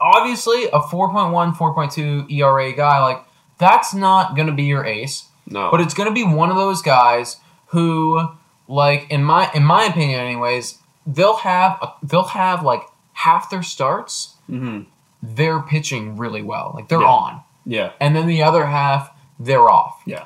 obviously 0.00 0.64
a 0.66 0.80
4.1, 0.80 1.54
4.2 1.56 2.30
ERA 2.30 2.72
guy 2.72 3.02
like 3.02 3.22
that's 3.58 3.94
not 3.94 4.36
going 4.36 4.46
to 4.48 4.52
be 4.52 4.64
your 4.64 4.84
ace. 4.84 5.26
No. 5.48 5.70
But 5.70 5.80
it's 5.80 5.94
going 5.94 6.08
to 6.08 6.14
be 6.14 6.24
one 6.24 6.50
of 6.50 6.56
those 6.56 6.82
guys 6.82 7.38
who, 7.68 8.28
like 8.68 9.06
in 9.10 9.24
my 9.24 9.50
in 9.54 9.64
my 9.64 9.84
opinion, 9.84 10.20
anyways, 10.20 10.78
they'll 11.06 11.36
have 11.36 11.78
a, 11.80 11.92
they'll 12.02 12.24
have 12.24 12.62
like 12.62 12.82
half 13.14 13.50
their 13.50 13.62
starts 13.62 14.32
Mm-hmm. 14.50 14.82
they're 15.22 15.58
pitching 15.60 16.16
really 16.16 16.40
well, 16.42 16.70
like 16.74 16.86
they're 16.88 17.00
Yeah. 17.00 17.06
on, 17.08 17.40
Yeah. 17.64 17.90
and 18.00 18.14
then 18.14 18.26
the 18.28 18.44
other 18.44 18.66
half 18.66 19.10
they're 19.40 19.68
off. 19.68 20.00
Yeah. 20.06 20.24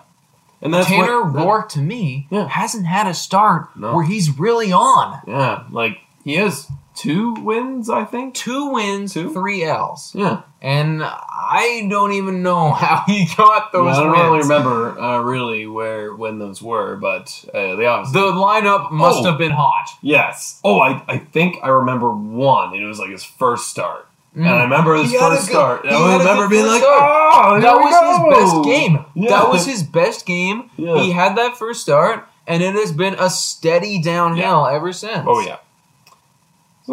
And 0.60 0.74
that's 0.74 0.88
Tanner 0.88 1.22
what, 1.22 1.32
that- 1.32 1.42
Roark 1.46 1.68
to 1.70 1.78
me 1.80 2.26
Yeah. 2.30 2.46
hasn't 2.48 2.84
had 2.86 3.06
a 3.06 3.14
start 3.14 3.74
No. 3.76 3.94
where 3.94 4.04
he's 4.04 4.38
really 4.38 4.72
on. 4.72 5.20
Yeah. 5.26 5.62
Like 5.70 6.00
he 6.22 6.34
has 6.34 6.70
two 7.00 7.34
wins, 7.34 7.88
I 7.88 8.04
think. 8.04 8.34
Two 8.34 8.70
wins, 8.72 9.14
Two? 9.14 9.32
three 9.32 9.64
L's, 9.64 10.12
Yeah. 10.14 10.42
and 10.60 11.02
I 11.02 11.86
don't 11.90 12.12
even 12.12 12.42
know 12.42 12.70
how 12.84 13.04
he 13.06 13.26
got 13.36 13.72
those 13.72 13.96
I 13.96 14.00
don't 14.02 14.10
wins. 14.12 14.22
really 14.22 14.38
remember 14.40 15.00
uh, 15.00 15.20
really 15.20 15.66
where 15.66 16.14
when 16.14 16.38
those 16.38 16.60
were, 16.62 16.96
but 16.96 17.44
uh, 17.54 17.76
they 17.76 17.86
obviously 17.86 18.20
The 18.20 18.32
lineup 18.32 18.90
must 18.90 19.20
Oh. 19.20 19.24
have 19.30 19.38
been 19.38 19.52
hot. 19.52 19.88
Yes. 20.02 20.60
Oh, 20.64 20.80
I, 20.80 21.02
I 21.08 21.18
think 21.18 21.56
I 21.62 21.68
remember 21.68 22.10
one, 22.10 22.74
and 22.74 22.82
it 22.82 22.86
was 22.86 22.98
like 22.98 23.10
his 23.10 23.24
first 23.24 23.68
start. 23.68 24.06
And 24.34 24.48
I 24.48 24.62
remember 24.62 24.94
his 24.94 25.12
Mm. 25.12 25.18
Had 25.18 25.32
a 25.32 25.34
first 25.36 25.48
good- 25.48 25.54
start. 25.54 25.86
I 25.86 26.18
remember 26.18 26.48
being 26.48 26.64
like, 26.66 26.82
start. 26.82 27.02
oh, 27.02 27.60
that 27.60 27.74
was 27.74 27.94
his 28.06 28.38
best 28.52 28.64
game. 28.64 29.04
Yeah. 29.14 29.28
That 29.30 29.48
was 29.50 29.66
his 29.66 29.82
best 29.82 30.24
game. 30.24 30.70
Yeah. 30.76 30.98
He 31.00 31.10
had 31.10 31.36
that 31.36 31.56
first 31.56 31.80
start, 31.82 32.28
and 32.46 32.62
it 32.62 32.74
has 32.74 32.92
been 32.92 33.14
a 33.18 33.28
steady 33.28 34.00
downhill 34.00 34.66
ever 34.68 34.92
since. 34.92 35.24
Oh 35.26 35.40
yeah. 35.40 35.56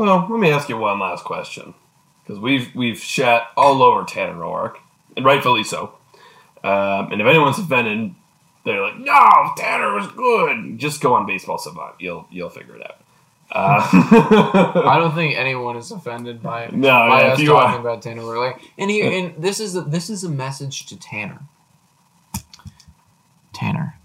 So 0.05 0.27
let 0.29 0.39
me 0.39 0.51
ask 0.51 0.69
you 0.69 0.77
one 0.77 0.99
last 0.99 1.23
question, 1.25 1.73
because 2.23 2.39
we've 2.39 2.73
we've 2.75 2.99
shat 2.99 3.47
all 3.57 3.81
over 3.81 4.03
Tanner 4.03 4.35
Roark, 4.35 4.75
and 5.15 5.25
rightfully 5.25 5.63
so. 5.63 5.93
Um, 6.63 7.11
and 7.11 7.19
if 7.19 7.25
anyone's 7.27 7.57
offended, 7.57 8.13
they're 8.63 8.79
like, 8.81 8.99
"No, 8.99 9.51
Tanner 9.57 9.95
was 9.95 10.05
good." 10.11 10.77
Just 10.77 11.01
go 11.01 11.15
on 11.15 11.25
Baseball 11.25 11.57
Savant. 11.57 11.95
You'll 11.99 12.27
you'll 12.29 12.51
figure 12.51 12.75
it 12.75 12.83
out. 12.83 12.97
Uh, 13.51 14.83
I 14.85 14.97
don't 14.99 15.15
think 15.15 15.35
anyone 15.35 15.77
is 15.77 15.89
offended 15.89 16.43
by, 16.43 16.67
No, 16.71 16.89
by 16.89 17.21
yeah, 17.21 17.27
us 17.33 17.39
talking 17.43 17.47
are- 17.77 17.79
about 17.79 18.01
Tanner 18.03 18.21
Roark. 18.21 18.61
And 18.77 18.91
he, 18.91 19.01
and 19.01 19.41
this 19.41 19.59
is 19.59 19.75
a, 19.75 19.81
this 19.81 20.09
is 20.11 20.23
a 20.23 20.29
message 20.29 20.85
to 20.87 20.99
Tanner. 20.99 21.39
Tanner, 23.53 23.95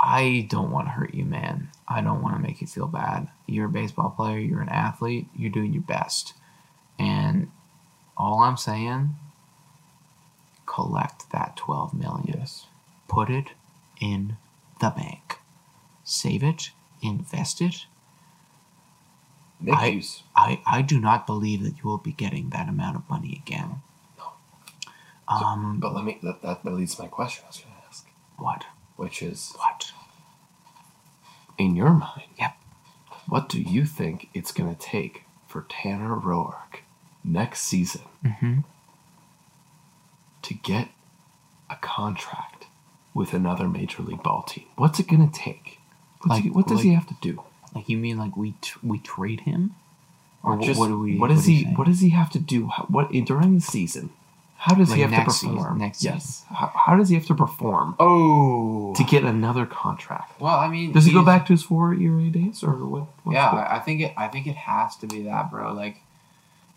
I 0.00 0.46
don't 0.48 0.70
want 0.70 0.86
to 0.86 0.92
hurt 0.92 1.12
you, 1.14 1.24
man. 1.24 1.68
I 1.86 2.00
don't 2.00 2.22
want 2.22 2.36
to 2.36 2.42
make 2.42 2.60
you 2.60 2.66
feel 2.66 2.86
bad. 2.86 3.28
You're 3.46 3.66
a 3.66 3.70
baseball 3.70 4.10
player. 4.10 4.38
You're 4.38 4.62
an 4.62 4.68
athlete. 4.68 5.26
You're 5.36 5.50
doing 5.50 5.72
your 5.72 5.82
best, 5.82 6.34
and 6.98 7.50
all 8.16 8.40
I'm 8.40 8.56
saying, 8.56 9.16
collect 10.66 11.30
that 11.32 11.56
twelve 11.56 11.92
million 11.94 12.34
yes. 12.38 12.66
put 13.08 13.28
it 13.30 13.50
in 14.00 14.36
the 14.80 14.90
bank. 14.90 15.38
Save 16.04 16.42
it, 16.42 16.70
invest 17.02 17.60
it. 17.60 17.86
Nick 19.60 19.74
I- 19.74 19.90
Hughes. 19.90 20.22
I, 20.36 20.60
I 20.66 20.82
do 20.82 21.00
not 21.00 21.26
believe 21.26 21.62
that 21.62 21.76
you 21.78 21.84
will 21.84 21.98
be 21.98 22.12
getting 22.12 22.50
that 22.50 22.68
amount 22.68 22.96
of 22.96 23.08
money 23.08 23.40
again. 23.46 23.82
Um, 25.26 25.78
But 25.80 25.94
let 25.94 26.04
me 26.04 26.18
that, 26.22 26.42
that 26.42 26.64
that 26.64 26.70
leads 26.74 26.96
to 26.96 27.02
my 27.02 27.08
question 27.08 27.44
I 27.44 27.48
was 27.48 27.58
going 27.58 27.72
to 27.74 27.86
ask, 27.88 28.06
what? 28.36 28.66
which 28.96 29.22
is 29.22 29.54
What? 29.56 29.73
In 31.58 31.76
your 31.76 31.90
mind, 31.90 32.22
Yep. 32.38 32.56
what 33.28 33.48
do 33.48 33.60
you 33.60 33.84
think 33.84 34.28
it's 34.34 34.52
going 34.52 34.74
to 34.74 34.80
take 34.80 35.24
for 35.46 35.66
Tanner 35.68 36.16
Roark 36.16 36.80
next 37.22 37.62
season 37.62 38.02
Mm-hmm. 38.24 38.60
to 40.42 40.54
get 40.54 40.88
a 41.70 41.76
contract 41.76 42.66
with 43.14 43.32
another 43.32 43.68
major 43.68 44.02
league 44.02 44.22
ball 44.22 44.42
team? 44.42 44.64
What's 44.76 44.98
it 45.00 45.08
going 45.08 45.28
to 45.28 45.32
take? 45.38 45.78
What's 46.20 46.30
Like- 46.30 46.42
he- 46.44 46.50
what 46.50 46.66
does 46.66 46.82
he 46.82 46.94
have 46.94 47.06
to 47.06 47.16
do? 47.20 47.42
Like 47.74 47.88
you 47.88 47.96
mean 47.96 48.18
like 48.18 48.36
we 48.36 48.54
tr- 48.62 48.78
we 48.84 48.98
trade 48.98 49.40
him, 49.40 49.74
Or 50.44 50.56
wh- 50.56 50.62
just 50.64 50.78
what 50.78 50.86
do 50.88 50.98
we? 51.00 51.18
what 51.18 51.28
does 51.28 51.44
do 51.46 51.50
he 51.52 51.64
what 51.64 51.86
does 51.88 51.98
he 52.00 52.10
have 52.10 52.30
to 52.30 52.38
do? 52.38 52.68
How, 52.68 52.84
what 52.84 53.10
during 53.10 53.54
the 53.56 53.60
season? 53.60 54.10
How 54.56 54.74
does 54.74 54.92
he 54.92 55.02
Like 55.02 55.10
have 55.10 55.10
to 55.10 55.16
next 55.18 55.34
season- 55.40 55.56
perform? 55.56 55.78
next 55.78 56.02
yes. 56.04 56.44
How, 56.50 56.72
how 56.86 56.96
does 56.96 57.08
he 57.10 57.14
have 57.16 57.26
to 57.26 57.34
perform 57.34 57.96
Oh. 58.00 58.94
to 58.94 59.04
get 59.04 59.22
another 59.24 59.66
contract? 59.66 60.40
Well, 60.40 60.54
I 60.58 60.68
mean, 60.68 60.92
Does 60.92 61.04
he 61.04 61.12
go 61.12 61.22
back 61.24 61.44
to 61.46 61.52
his 61.52 61.62
four 61.62 61.92
ERA 61.94 62.30
days 62.30 62.62
or 62.64 62.72
what? 62.86 63.06
what's 63.24 63.34
yeah, 63.34 63.68
I 63.70 63.78
think 63.80 64.00
it. 64.00 64.14
I 64.16 64.28
think 64.28 64.46
it 64.46 64.56
has 64.56 64.96
to 64.96 65.06
be 65.06 65.22
that, 65.24 65.50
bro. 65.50 65.72
Like, 65.74 66.00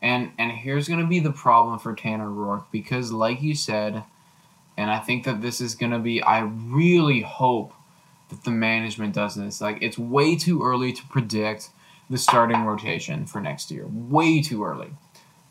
and 0.01 0.31
and 0.37 0.51
here's 0.51 0.87
gonna 0.89 1.07
be 1.07 1.19
the 1.19 1.31
problem 1.31 1.79
for 1.79 1.95
Tanner 1.95 2.27
Roark 2.27 2.65
because, 2.71 3.11
like 3.13 3.41
you 3.41 3.55
said, 3.55 4.03
and 4.75 4.91
I 4.91 4.99
think 4.99 5.23
that 5.23 5.41
this 5.41 5.61
is 5.61 5.73
gonna 5.75 5.99
be. 5.99 6.21
I 6.21 6.39
really 6.39 7.21
hope 7.21 7.73
that 8.29 8.43
the 8.43 8.51
management 8.51 9.13
does 9.15 9.35
this. 9.35 9.61
Like, 9.61 9.77
it's 9.81 9.97
way 9.97 10.35
too 10.35 10.61
early 10.61 10.91
to 10.91 11.05
predict 11.07 11.69
the 12.09 12.17
starting 12.17 12.63
rotation 12.65 13.25
for 13.25 13.39
next 13.39 13.71
year. 13.71 13.85
Way 13.87 14.41
too 14.41 14.63
early. 14.65 14.89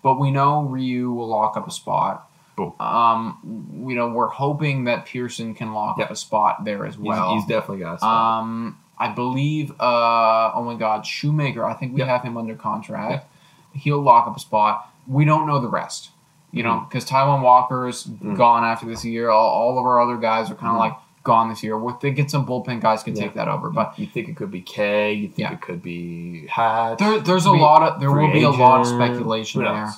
But 0.06 0.20
we 0.20 0.30
know 0.30 0.62
Ryu 0.62 1.10
will 1.10 1.26
lock 1.26 1.56
up 1.56 1.66
a 1.66 1.70
spot. 1.72 2.30
Boom. 2.54 2.72
Um, 2.78 3.84
you 3.88 3.96
know, 3.96 4.06
we're 4.08 4.28
hoping 4.28 4.84
that 4.84 5.04
Pearson 5.04 5.52
can 5.52 5.72
lock 5.74 5.98
Yep. 5.98 6.06
up 6.06 6.10
a 6.12 6.16
spot 6.16 6.64
there 6.64 6.86
as 6.86 6.96
well. 6.96 7.34
he's, 7.34 7.44
definitely 7.46 7.80
got 7.80 7.94
a 7.94 7.98
spot. 7.98 8.38
Um, 8.42 8.78
I 8.98 9.08
believe. 9.08 9.72
Uh, 9.80 10.52
oh 10.54 10.62
my 10.64 10.76
God, 10.76 11.04
Shoemaker. 11.04 11.64
I 11.64 11.74
think 11.74 11.92
we 11.94 11.98
Yep. 11.98 12.08
have 12.08 12.22
him 12.22 12.36
under 12.36 12.54
contract. 12.54 13.26
He'll 13.72 14.00
lock 14.00 14.28
up 14.28 14.36
a 14.36 14.40
spot. 14.40 14.88
We 15.08 15.24
don't 15.24 15.44
know 15.44 15.58
the 15.58 15.68
rest. 15.68 16.10
You 16.52 16.62
know, 16.62 16.70
Mm-hmm. 16.76 16.84
because 16.88 17.04
Taijuan 17.04 17.42
Walker's 17.42 18.04
Mm. 18.06 18.36
gone 18.36 18.62
after 18.64 18.86
this 18.86 19.04
year. 19.04 19.28
All, 19.28 19.48
all 19.48 19.78
of 19.80 19.84
our 19.84 20.00
other 20.00 20.16
guys 20.18 20.52
are 20.52 20.54
kind 20.54 20.68
of 20.70 20.76
Mhm. 20.76 20.86
like 20.90 20.96
gone 21.26 21.50
this 21.50 21.62
year. 21.62 21.76
We're 21.76 21.98
thinking 21.98 22.28
some 22.28 22.46
bullpen 22.46 22.80
guys 22.80 23.02
can 23.02 23.14
Yeah. 23.14 23.24
take 23.24 23.34
that 23.34 23.48
over, 23.48 23.68
but 23.68 23.98
you 23.98 24.06
think 24.06 24.28
it 24.28 24.36
could 24.36 24.50
be 24.50 24.62
K? 24.62 25.12
You 25.12 25.26
think 25.28 25.38
Yeah. 25.38 25.52
it 25.52 25.60
could 25.60 25.82
be 25.82 26.46
Hatch? 26.46 26.98
there, 26.98 27.18
there's 27.20 27.44
a 27.44 27.52
lot 27.52 27.82
of 27.82 28.00
there 28.00 28.10
will 28.10 28.32
be 28.32 28.42
a 28.44 28.50
lot 28.50 28.80
of 28.80 28.86
speculation 28.86 29.62
there. 29.62 29.92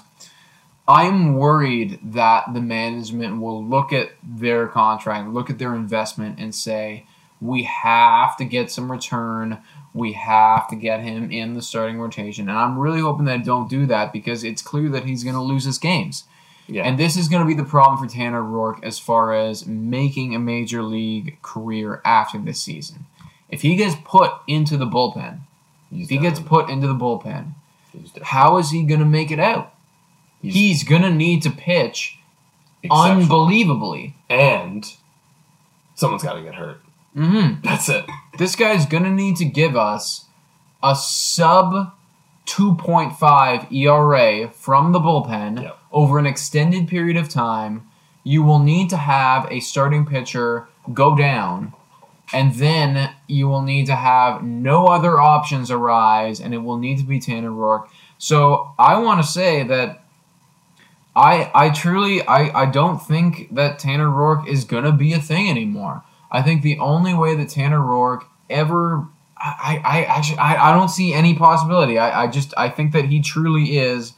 I'm 0.88 1.34
worried 1.34 1.98
that 2.02 2.54
the 2.54 2.62
management 2.62 3.40
will 3.42 3.62
look 3.62 3.92
at 3.92 4.12
their 4.26 4.66
contract, 4.66 5.28
look 5.28 5.50
at 5.50 5.58
their 5.58 5.74
investment, 5.74 6.38
and 6.38 6.54
say, 6.54 7.04
we 7.42 7.64
have 7.64 8.36
to 8.38 8.44
get 8.46 8.70
some 8.70 8.90
return. 8.90 9.58
We 9.92 10.12
have 10.14 10.66
to 10.68 10.76
get 10.76 11.00
him 11.00 11.30
in 11.30 11.52
the 11.54 11.60
starting 11.62 12.00
rotation. 12.00 12.48
And 12.48 12.58
I'm 12.58 12.78
really 12.78 13.00
hoping 13.00 13.26
they 13.26 13.36
don't 13.38 13.68
do 13.68 13.84
that 13.86 14.12
because 14.14 14.42
it's 14.44 14.62
clear 14.62 14.88
that 14.88 15.04
he's 15.04 15.22
going 15.24 15.36
to 15.36 15.42
lose 15.42 15.64
his 15.64 15.78
games. 15.78 16.24
Yeah. 16.68 16.82
And 16.82 16.98
this 16.98 17.16
is 17.16 17.28
going 17.28 17.42
to 17.42 17.46
be 17.46 17.54
the 17.54 17.68
problem 17.68 17.98
for 17.98 18.12
Tanner 18.12 18.42
Roark 18.42 18.84
as 18.84 18.98
far 18.98 19.34
as 19.34 19.66
making 19.66 20.34
a 20.34 20.38
major 20.38 20.82
league 20.82 21.38
career 21.40 22.02
after 22.04 22.38
this 22.38 22.60
season. 22.60 23.06
If 23.48 23.62
he 23.62 23.74
gets 23.74 23.96
put 24.04 24.32
into 24.46 24.76
the 24.76 24.86
bullpen, 24.86 25.40
He's 25.90 26.04
if 26.04 26.10
he 26.10 26.18
gets 26.18 26.38
put 26.38 26.68
into 26.68 26.86
the 26.86 26.94
bullpen, 26.94 27.54
how 28.22 28.58
is 28.58 28.70
he 28.70 28.84
going 28.84 29.00
to 29.00 29.06
make 29.06 29.30
it 29.30 29.40
out? 29.40 29.72
He's 30.42 30.54
He's 30.54 30.84
going 30.84 31.02
to 31.02 31.10
need 31.10 31.42
to 31.42 31.50
pitch 31.50 32.18
unbelievably. 32.90 34.14
And 34.28 34.86
someone's 35.94 36.22
got 36.22 36.34
to 36.34 36.42
get 36.42 36.54
hurt. 36.54 36.80
hmm 37.14 37.54
That's 37.64 37.88
it. 37.88 38.04
This 38.36 38.54
guy's 38.54 38.84
going 38.84 39.04
to 39.04 39.10
need 39.10 39.36
to 39.36 39.46
give 39.46 39.74
us 39.74 40.26
a 40.82 40.94
sub 40.94 41.92
2.5 42.48 43.70
ERA 43.70 44.48
from 44.48 44.92
the 44.92 44.98
bullpen 44.98 45.62
Yep. 45.62 45.78
over 45.92 46.18
an 46.18 46.26
extended 46.26 46.88
period 46.88 47.16
of 47.16 47.28
time. 47.28 47.82
You 48.24 48.42
will 48.42 48.58
need 48.58 48.90
to 48.90 48.96
have 48.96 49.46
a 49.50 49.60
starting 49.60 50.04
pitcher 50.06 50.66
go 50.92 51.14
down, 51.14 51.74
and 52.32 52.54
then 52.54 53.10
you 53.26 53.48
will 53.48 53.62
need 53.62 53.86
to 53.86 53.94
have 53.94 54.42
no 54.42 54.86
other 54.86 55.20
options 55.20 55.70
arise, 55.70 56.40
and 56.40 56.52
it 56.54 56.58
will 56.58 56.78
need 56.78 56.98
to 56.98 57.04
be 57.04 57.20
Tanner 57.20 57.50
Roark. 57.50 57.86
So 58.18 58.72
I 58.78 58.98
want 58.98 59.22
to 59.22 59.26
say 59.28 59.62
that 59.64 60.04
I 61.14 61.50
I 61.54 61.70
truly 61.70 62.22
I, 62.26 62.62
I 62.62 62.66
don't 62.66 62.98
think 62.98 63.54
that 63.54 63.78
Tanner 63.78 64.08
Roark 64.08 64.46
is 64.48 64.64
gonna 64.64 64.92
be 64.92 65.12
a 65.12 65.20
thing 65.20 65.48
anymore. 65.50 66.02
I 66.30 66.42
think 66.42 66.62
the 66.62 66.78
only 66.78 67.14
way 67.14 67.34
that 67.34 67.48
Tanner 67.50 67.80
Roark 67.80 68.24
ever 68.50 69.06
I, 69.40 69.80
I, 69.84 70.02
actually 70.04 70.38
I, 70.38 70.70
I 70.70 70.72
don't 70.72 70.88
see 70.88 71.12
any 71.12 71.34
possibility. 71.34 71.98
I, 71.98 72.24
I 72.24 72.26
just 72.26 72.52
I 72.56 72.68
think 72.68 72.92
that 72.92 73.04
he 73.04 73.20
truly 73.20 73.78
is 73.78 74.14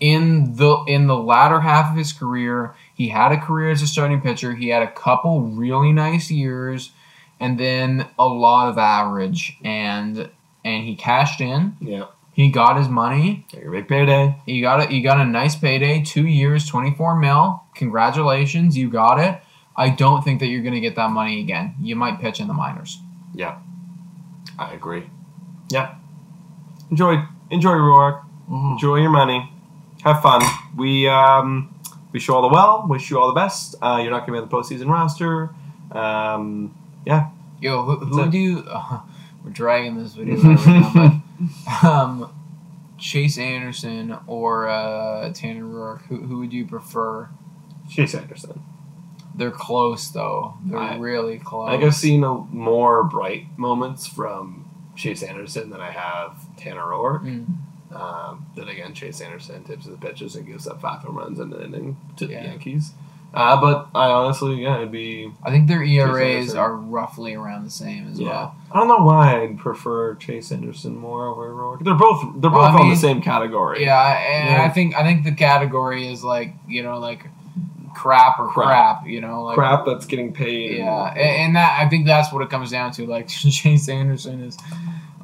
in 0.00 0.54
the 0.56 0.84
in 0.86 1.06
the 1.06 1.16
latter 1.16 1.60
half 1.60 1.90
of 1.90 1.98
his 1.98 2.12
career. 2.12 2.74
He 2.94 3.08
had 3.08 3.32
a 3.32 3.40
career 3.40 3.70
as 3.70 3.82
a 3.82 3.86
starting 3.86 4.20
pitcher. 4.20 4.54
He 4.54 4.68
had 4.68 4.82
a 4.82 4.90
couple 4.90 5.42
really 5.42 5.92
nice 5.92 6.30
years 6.30 6.92
and 7.40 7.58
then 7.58 8.08
a 8.18 8.26
lot 8.26 8.68
of 8.68 8.78
average 8.78 9.56
and 9.64 10.30
and 10.64 10.84
he 10.84 10.96
cashed 10.96 11.40
in. 11.40 11.76
Yeah. 11.80 12.06
He 12.32 12.50
got 12.50 12.76
his 12.76 12.88
money. 12.88 13.46
Take 13.48 13.62
your 13.62 13.70
big 13.70 13.86
payday. 13.86 14.36
You 14.46 14.60
got 14.60 14.80
it. 14.80 14.90
You 14.90 15.02
got 15.02 15.20
a 15.20 15.24
nice 15.24 15.54
payday. 15.54 16.02
Two 16.02 16.26
years, 16.26 16.68
twenty 16.68 16.92
four 16.94 17.16
mil. 17.16 17.62
Congratulations, 17.74 18.76
you 18.76 18.90
got 18.90 19.20
it. 19.20 19.40
I 19.76 19.90
don't 19.90 20.22
think 20.22 20.40
that 20.40 20.46
you're 20.46 20.62
going 20.62 20.74
to 20.74 20.80
get 20.80 20.96
that 20.96 21.10
money 21.10 21.40
again. 21.40 21.74
You 21.80 21.96
might 21.96 22.20
pitch 22.20 22.40
in 22.40 22.46
the 22.46 22.54
minors. 22.54 22.98
Yeah. 23.34 23.58
I 24.58 24.72
agree. 24.72 25.04
Yeah. 25.70 25.94
Enjoy 26.90 27.24
enjoy 27.50 27.72
Roark. 27.72 28.24
Enjoy 28.48 28.96
your 28.96 29.10
money. 29.10 29.50
Have 30.02 30.20
fun. 30.22 30.42
We 30.76 31.08
um 31.08 31.74
wish 32.12 32.28
you 32.28 32.34
all 32.34 32.42
the 32.42 32.48
well. 32.48 32.86
Wish 32.88 33.10
you 33.10 33.18
all 33.18 33.28
the 33.28 33.34
best. 33.34 33.74
Uh, 33.82 34.00
you're 34.02 34.10
not 34.10 34.20
gonna 34.20 34.32
be 34.32 34.42
on 34.42 34.48
the 34.48 34.54
postseason 34.54 34.88
roster. 34.88 35.50
Um, 35.92 36.74
yeah. 37.06 37.30
Yo, 37.60 37.82
who, 37.82 37.96
who 37.96 38.30
do 38.30 38.38
you? 38.38 38.64
we're 39.44 39.50
dragging 39.50 39.96
this 39.96 40.14
video 40.14 40.36
right 40.36 40.66
now, 40.66 41.22
but 41.72 41.84
um, 41.84 42.32
Chase 42.98 43.38
Anderson 43.38 44.16
or 44.26 44.68
uh, 44.68 45.32
Tanner 45.32 45.64
Roark. 45.64 46.02
Who, 46.06 46.18
who 46.18 46.38
would 46.38 46.52
you 46.52 46.66
prefer? 46.66 47.28
Chase 47.90 48.14
Anderson. 48.14 48.62
They're 49.36 49.50
close 49.50 50.08
though. 50.08 50.54
They're 50.64 50.78
I- 50.78 50.96
really 50.96 51.38
close. 51.38 51.68
I 51.68 51.72
think 51.72 51.84
I've 51.84 51.94
seen 51.94 52.22
a, 52.24 52.34
more 52.34 53.02
bright 53.04 53.46
moments 53.58 54.06
from 54.06 54.68
Chase 54.96 55.22
Anderson 55.22 55.70
than 55.70 55.80
I 55.80 55.90
have 55.90 56.36
Tanner 56.56 56.82
Roark. 56.82 57.22
Mm. 57.24 57.46
Um, 57.94 58.46
then 58.56 58.68
again, 58.68 58.92
Chase 58.94 59.20
Anderson 59.20 59.62
tips 59.64 59.86
the 59.86 59.96
pitches 59.96 60.34
and 60.36 60.46
gives 60.46 60.66
up 60.66 60.80
five 60.80 61.00
home 61.02 61.16
runs 61.18 61.38
in 61.38 61.52
an 61.52 61.62
inning 61.62 61.96
to 62.16 62.26
Yeah. 62.26 62.42
the 62.42 62.48
Yankees. 62.48 62.92
Uh, 63.32 63.60
but 63.60 63.88
I 63.96 64.06
honestly, 64.10 64.62
yeah, 64.62 64.76
it'd 64.76 64.92
be 64.92 65.32
I 65.42 65.50
think 65.50 65.66
their 65.66 65.82
ERAs 65.82 66.54
are 66.54 66.72
roughly 66.76 67.34
around 67.34 67.64
the 67.64 67.70
same 67.70 68.08
as 68.08 68.20
yeah. 68.20 68.28
well. 68.28 68.56
I 68.72 68.78
don't 68.78 68.86
know 68.86 69.04
why 69.04 69.42
I'd 69.42 69.58
prefer 69.58 70.14
Chase 70.14 70.52
Anderson 70.52 70.96
more 70.96 71.26
over 71.26 71.52
Roark. 71.52 71.82
They're 71.82 71.94
both 71.94 72.22
they're 72.40 72.50
both 72.50 72.52
Well, 72.52 72.62
I 72.62 72.74
on 72.74 72.80
mean, 72.82 72.90
the 72.90 72.96
same 72.96 73.20
category. 73.20 73.82
Yeah, 73.84 74.18
and 74.18 74.50
Yeah. 74.50 74.62
I 74.64 74.68
think 74.68 74.94
I 74.94 75.02
think 75.02 75.24
the 75.24 75.32
category 75.32 76.06
is 76.06 76.22
like 76.22 76.54
you 76.68 76.84
know 76.84 76.98
like 77.00 77.26
crap 77.94 78.38
or 78.38 78.48
Crap. 78.48 79.00
crap. 79.00 79.06
you 79.08 79.20
know, 79.20 79.44
like 79.44 79.54
crap 79.56 79.84
that's 79.86 80.06
getting 80.06 80.32
paid. 80.32 80.78
Yeah, 80.78 81.10
and, 81.12 81.18
and 81.20 81.56
that 81.56 81.80
I 81.80 81.88
think 81.88 82.06
that's 82.06 82.32
what 82.32 82.42
it 82.42 82.50
comes 82.50 82.70
down 82.70 82.92
to. 82.92 83.06
Like 83.06 83.28
Chase 83.28 83.88
Anderson 83.88 84.40
is, 84.42 84.56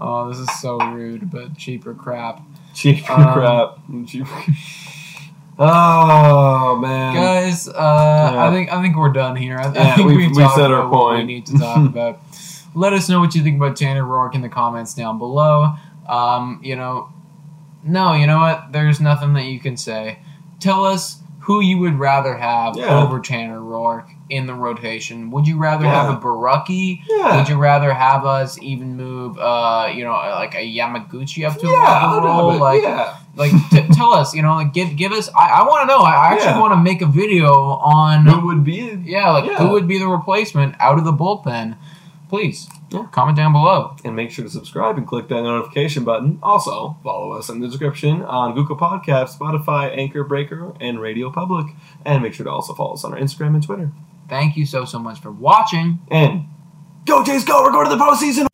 oh, 0.00 0.28
this 0.28 0.38
is 0.38 0.60
so 0.60 0.78
rude, 0.78 1.30
but 1.30 1.56
cheaper 1.56 1.94
crap. 1.94 2.40
cheap 2.74 3.08
Um, 3.10 3.32
crap. 3.32 3.78
Cheap. 4.06 4.26
Oh 5.58 6.78
man. 6.80 7.14
Guys, 7.14 7.68
uh, 7.68 8.30
Yeah. 8.32 8.44
I 8.46 8.50
think 8.50 8.72
I 8.72 8.80
think 8.80 8.96
we're 8.96 9.12
done 9.12 9.36
here. 9.36 9.58
I, 9.58 9.66
I 9.68 9.72
Yeah, 9.74 9.94
think 9.96 10.08
we've- 10.08 10.26
we've, 10.28 10.36
we've 10.36 10.50
said 10.52 10.70
our 10.70 10.88
what 10.88 11.16
we 11.16 11.24
need 11.24 11.46
to 11.46 11.58
talk 11.58 11.86
about. 11.90 12.20
Let 12.74 12.92
us 12.92 13.08
know 13.08 13.20
what 13.20 13.34
you 13.34 13.42
think 13.42 13.56
about 13.56 13.76
Tanner 13.76 14.04
Roark 14.04 14.34
in 14.34 14.42
the 14.42 14.48
comments 14.48 14.94
down 14.94 15.18
below. 15.18 15.74
Um, 16.08 16.60
you 16.62 16.76
know, 16.76 17.08
no, 17.84 18.14
you 18.14 18.26
know 18.26 18.38
what? 18.38 18.72
There's 18.72 19.00
nothing 19.00 19.34
that 19.34 19.44
you 19.44 19.58
can 19.60 19.76
say. 19.76 20.20
Tell 20.60 20.84
us 20.84 21.18
who 21.50 21.60
you 21.60 21.78
would 21.78 21.98
rather 21.98 22.36
have 22.36 22.76
Yeah. 22.76 23.02
over 23.02 23.18
Tanner 23.18 23.58
Roark 23.58 24.04
in 24.28 24.46
the 24.46 24.54
rotation. 24.54 25.32
Would 25.32 25.48
you 25.48 25.58
rather 25.58 25.84
Yeah. 25.84 26.04
have 26.04 26.14
a 26.14 26.20
Borucki? 26.20 27.00
Yeah. 27.08 27.38
Would 27.38 27.48
you 27.48 27.56
rather 27.56 27.92
have 27.92 28.24
us 28.24 28.56
even 28.62 28.96
move, 28.96 29.36
uh, 29.36 29.88
you 29.92 30.04
know, 30.04 30.12
like 30.12 30.54
a 30.54 30.58
Yamaguchi 30.64 31.44
up 31.44 31.58
to 31.58 31.66
yeah, 31.66 32.18
a 32.18 32.20
role? 32.22 32.56
Like, 32.56 32.84
yeah. 32.84 33.14
like 33.34 33.50
t- 33.70 33.82
tell 33.94 34.12
us, 34.14 34.32
you 34.32 34.42
know, 34.42 34.54
like 34.54 34.72
give 34.72 34.94
give 34.94 35.10
us. 35.10 35.28
I, 35.36 35.48
I 35.48 35.62
want 35.66 35.80
to 35.82 35.86
know. 35.92 36.02
I, 36.02 36.12
I 36.12 36.32
actually 36.34 36.60
want 36.60 36.72
to 36.74 36.80
make 36.80 37.02
a 37.02 37.06
video 37.06 37.52
on 37.52 38.26
Who 38.26 38.46
would 38.46 38.62
be? 38.62 38.96
yeah, 39.04 39.30
like 39.32 39.46
Yeah. 39.50 39.56
who 39.58 39.70
would 39.70 39.88
be 39.88 39.98
the 39.98 40.06
replacement 40.06 40.76
out 40.78 40.98
of 40.98 41.04
the 41.04 41.12
bullpen? 41.12 41.76
Please 42.28 42.68
Yeah. 42.90 43.06
comment 43.12 43.36
down 43.36 43.52
below. 43.52 43.96
And 44.04 44.16
make 44.16 44.30
sure 44.30 44.44
to 44.44 44.50
subscribe 44.50 44.96
and 44.98 45.06
click 45.06 45.28
that 45.28 45.42
notification 45.42 46.04
button. 46.04 46.38
Also, 46.42 46.96
follow 47.04 47.32
us 47.32 47.48
in 47.48 47.60
the 47.60 47.68
description 47.68 48.22
on 48.22 48.54
Google 48.54 48.76
Podcasts, 48.76 49.38
Spotify, 49.38 49.96
Anchor 49.96 50.24
Breaker, 50.24 50.74
and 50.80 51.00
Radio 51.00 51.30
Public. 51.30 51.66
And 52.04 52.22
make 52.22 52.34
sure 52.34 52.44
to 52.44 52.50
also 52.50 52.74
follow 52.74 52.94
us 52.94 53.04
on 53.04 53.12
our 53.12 53.18
Instagram 53.18 53.54
and 53.54 53.62
Twitter. 53.62 53.92
Thank 54.28 54.56
you 54.56 54.66
so 54.66 54.84
so 54.84 54.98
much 54.98 55.20
for 55.20 55.30
watching. 55.30 56.00
And 56.10 56.44
go 57.04 57.24
Jays, 57.24 57.44
go! 57.44 57.62
We're 57.62 57.72
going 57.72 57.88
to 57.88 57.96
the 57.96 58.02
postseason. 58.02 58.49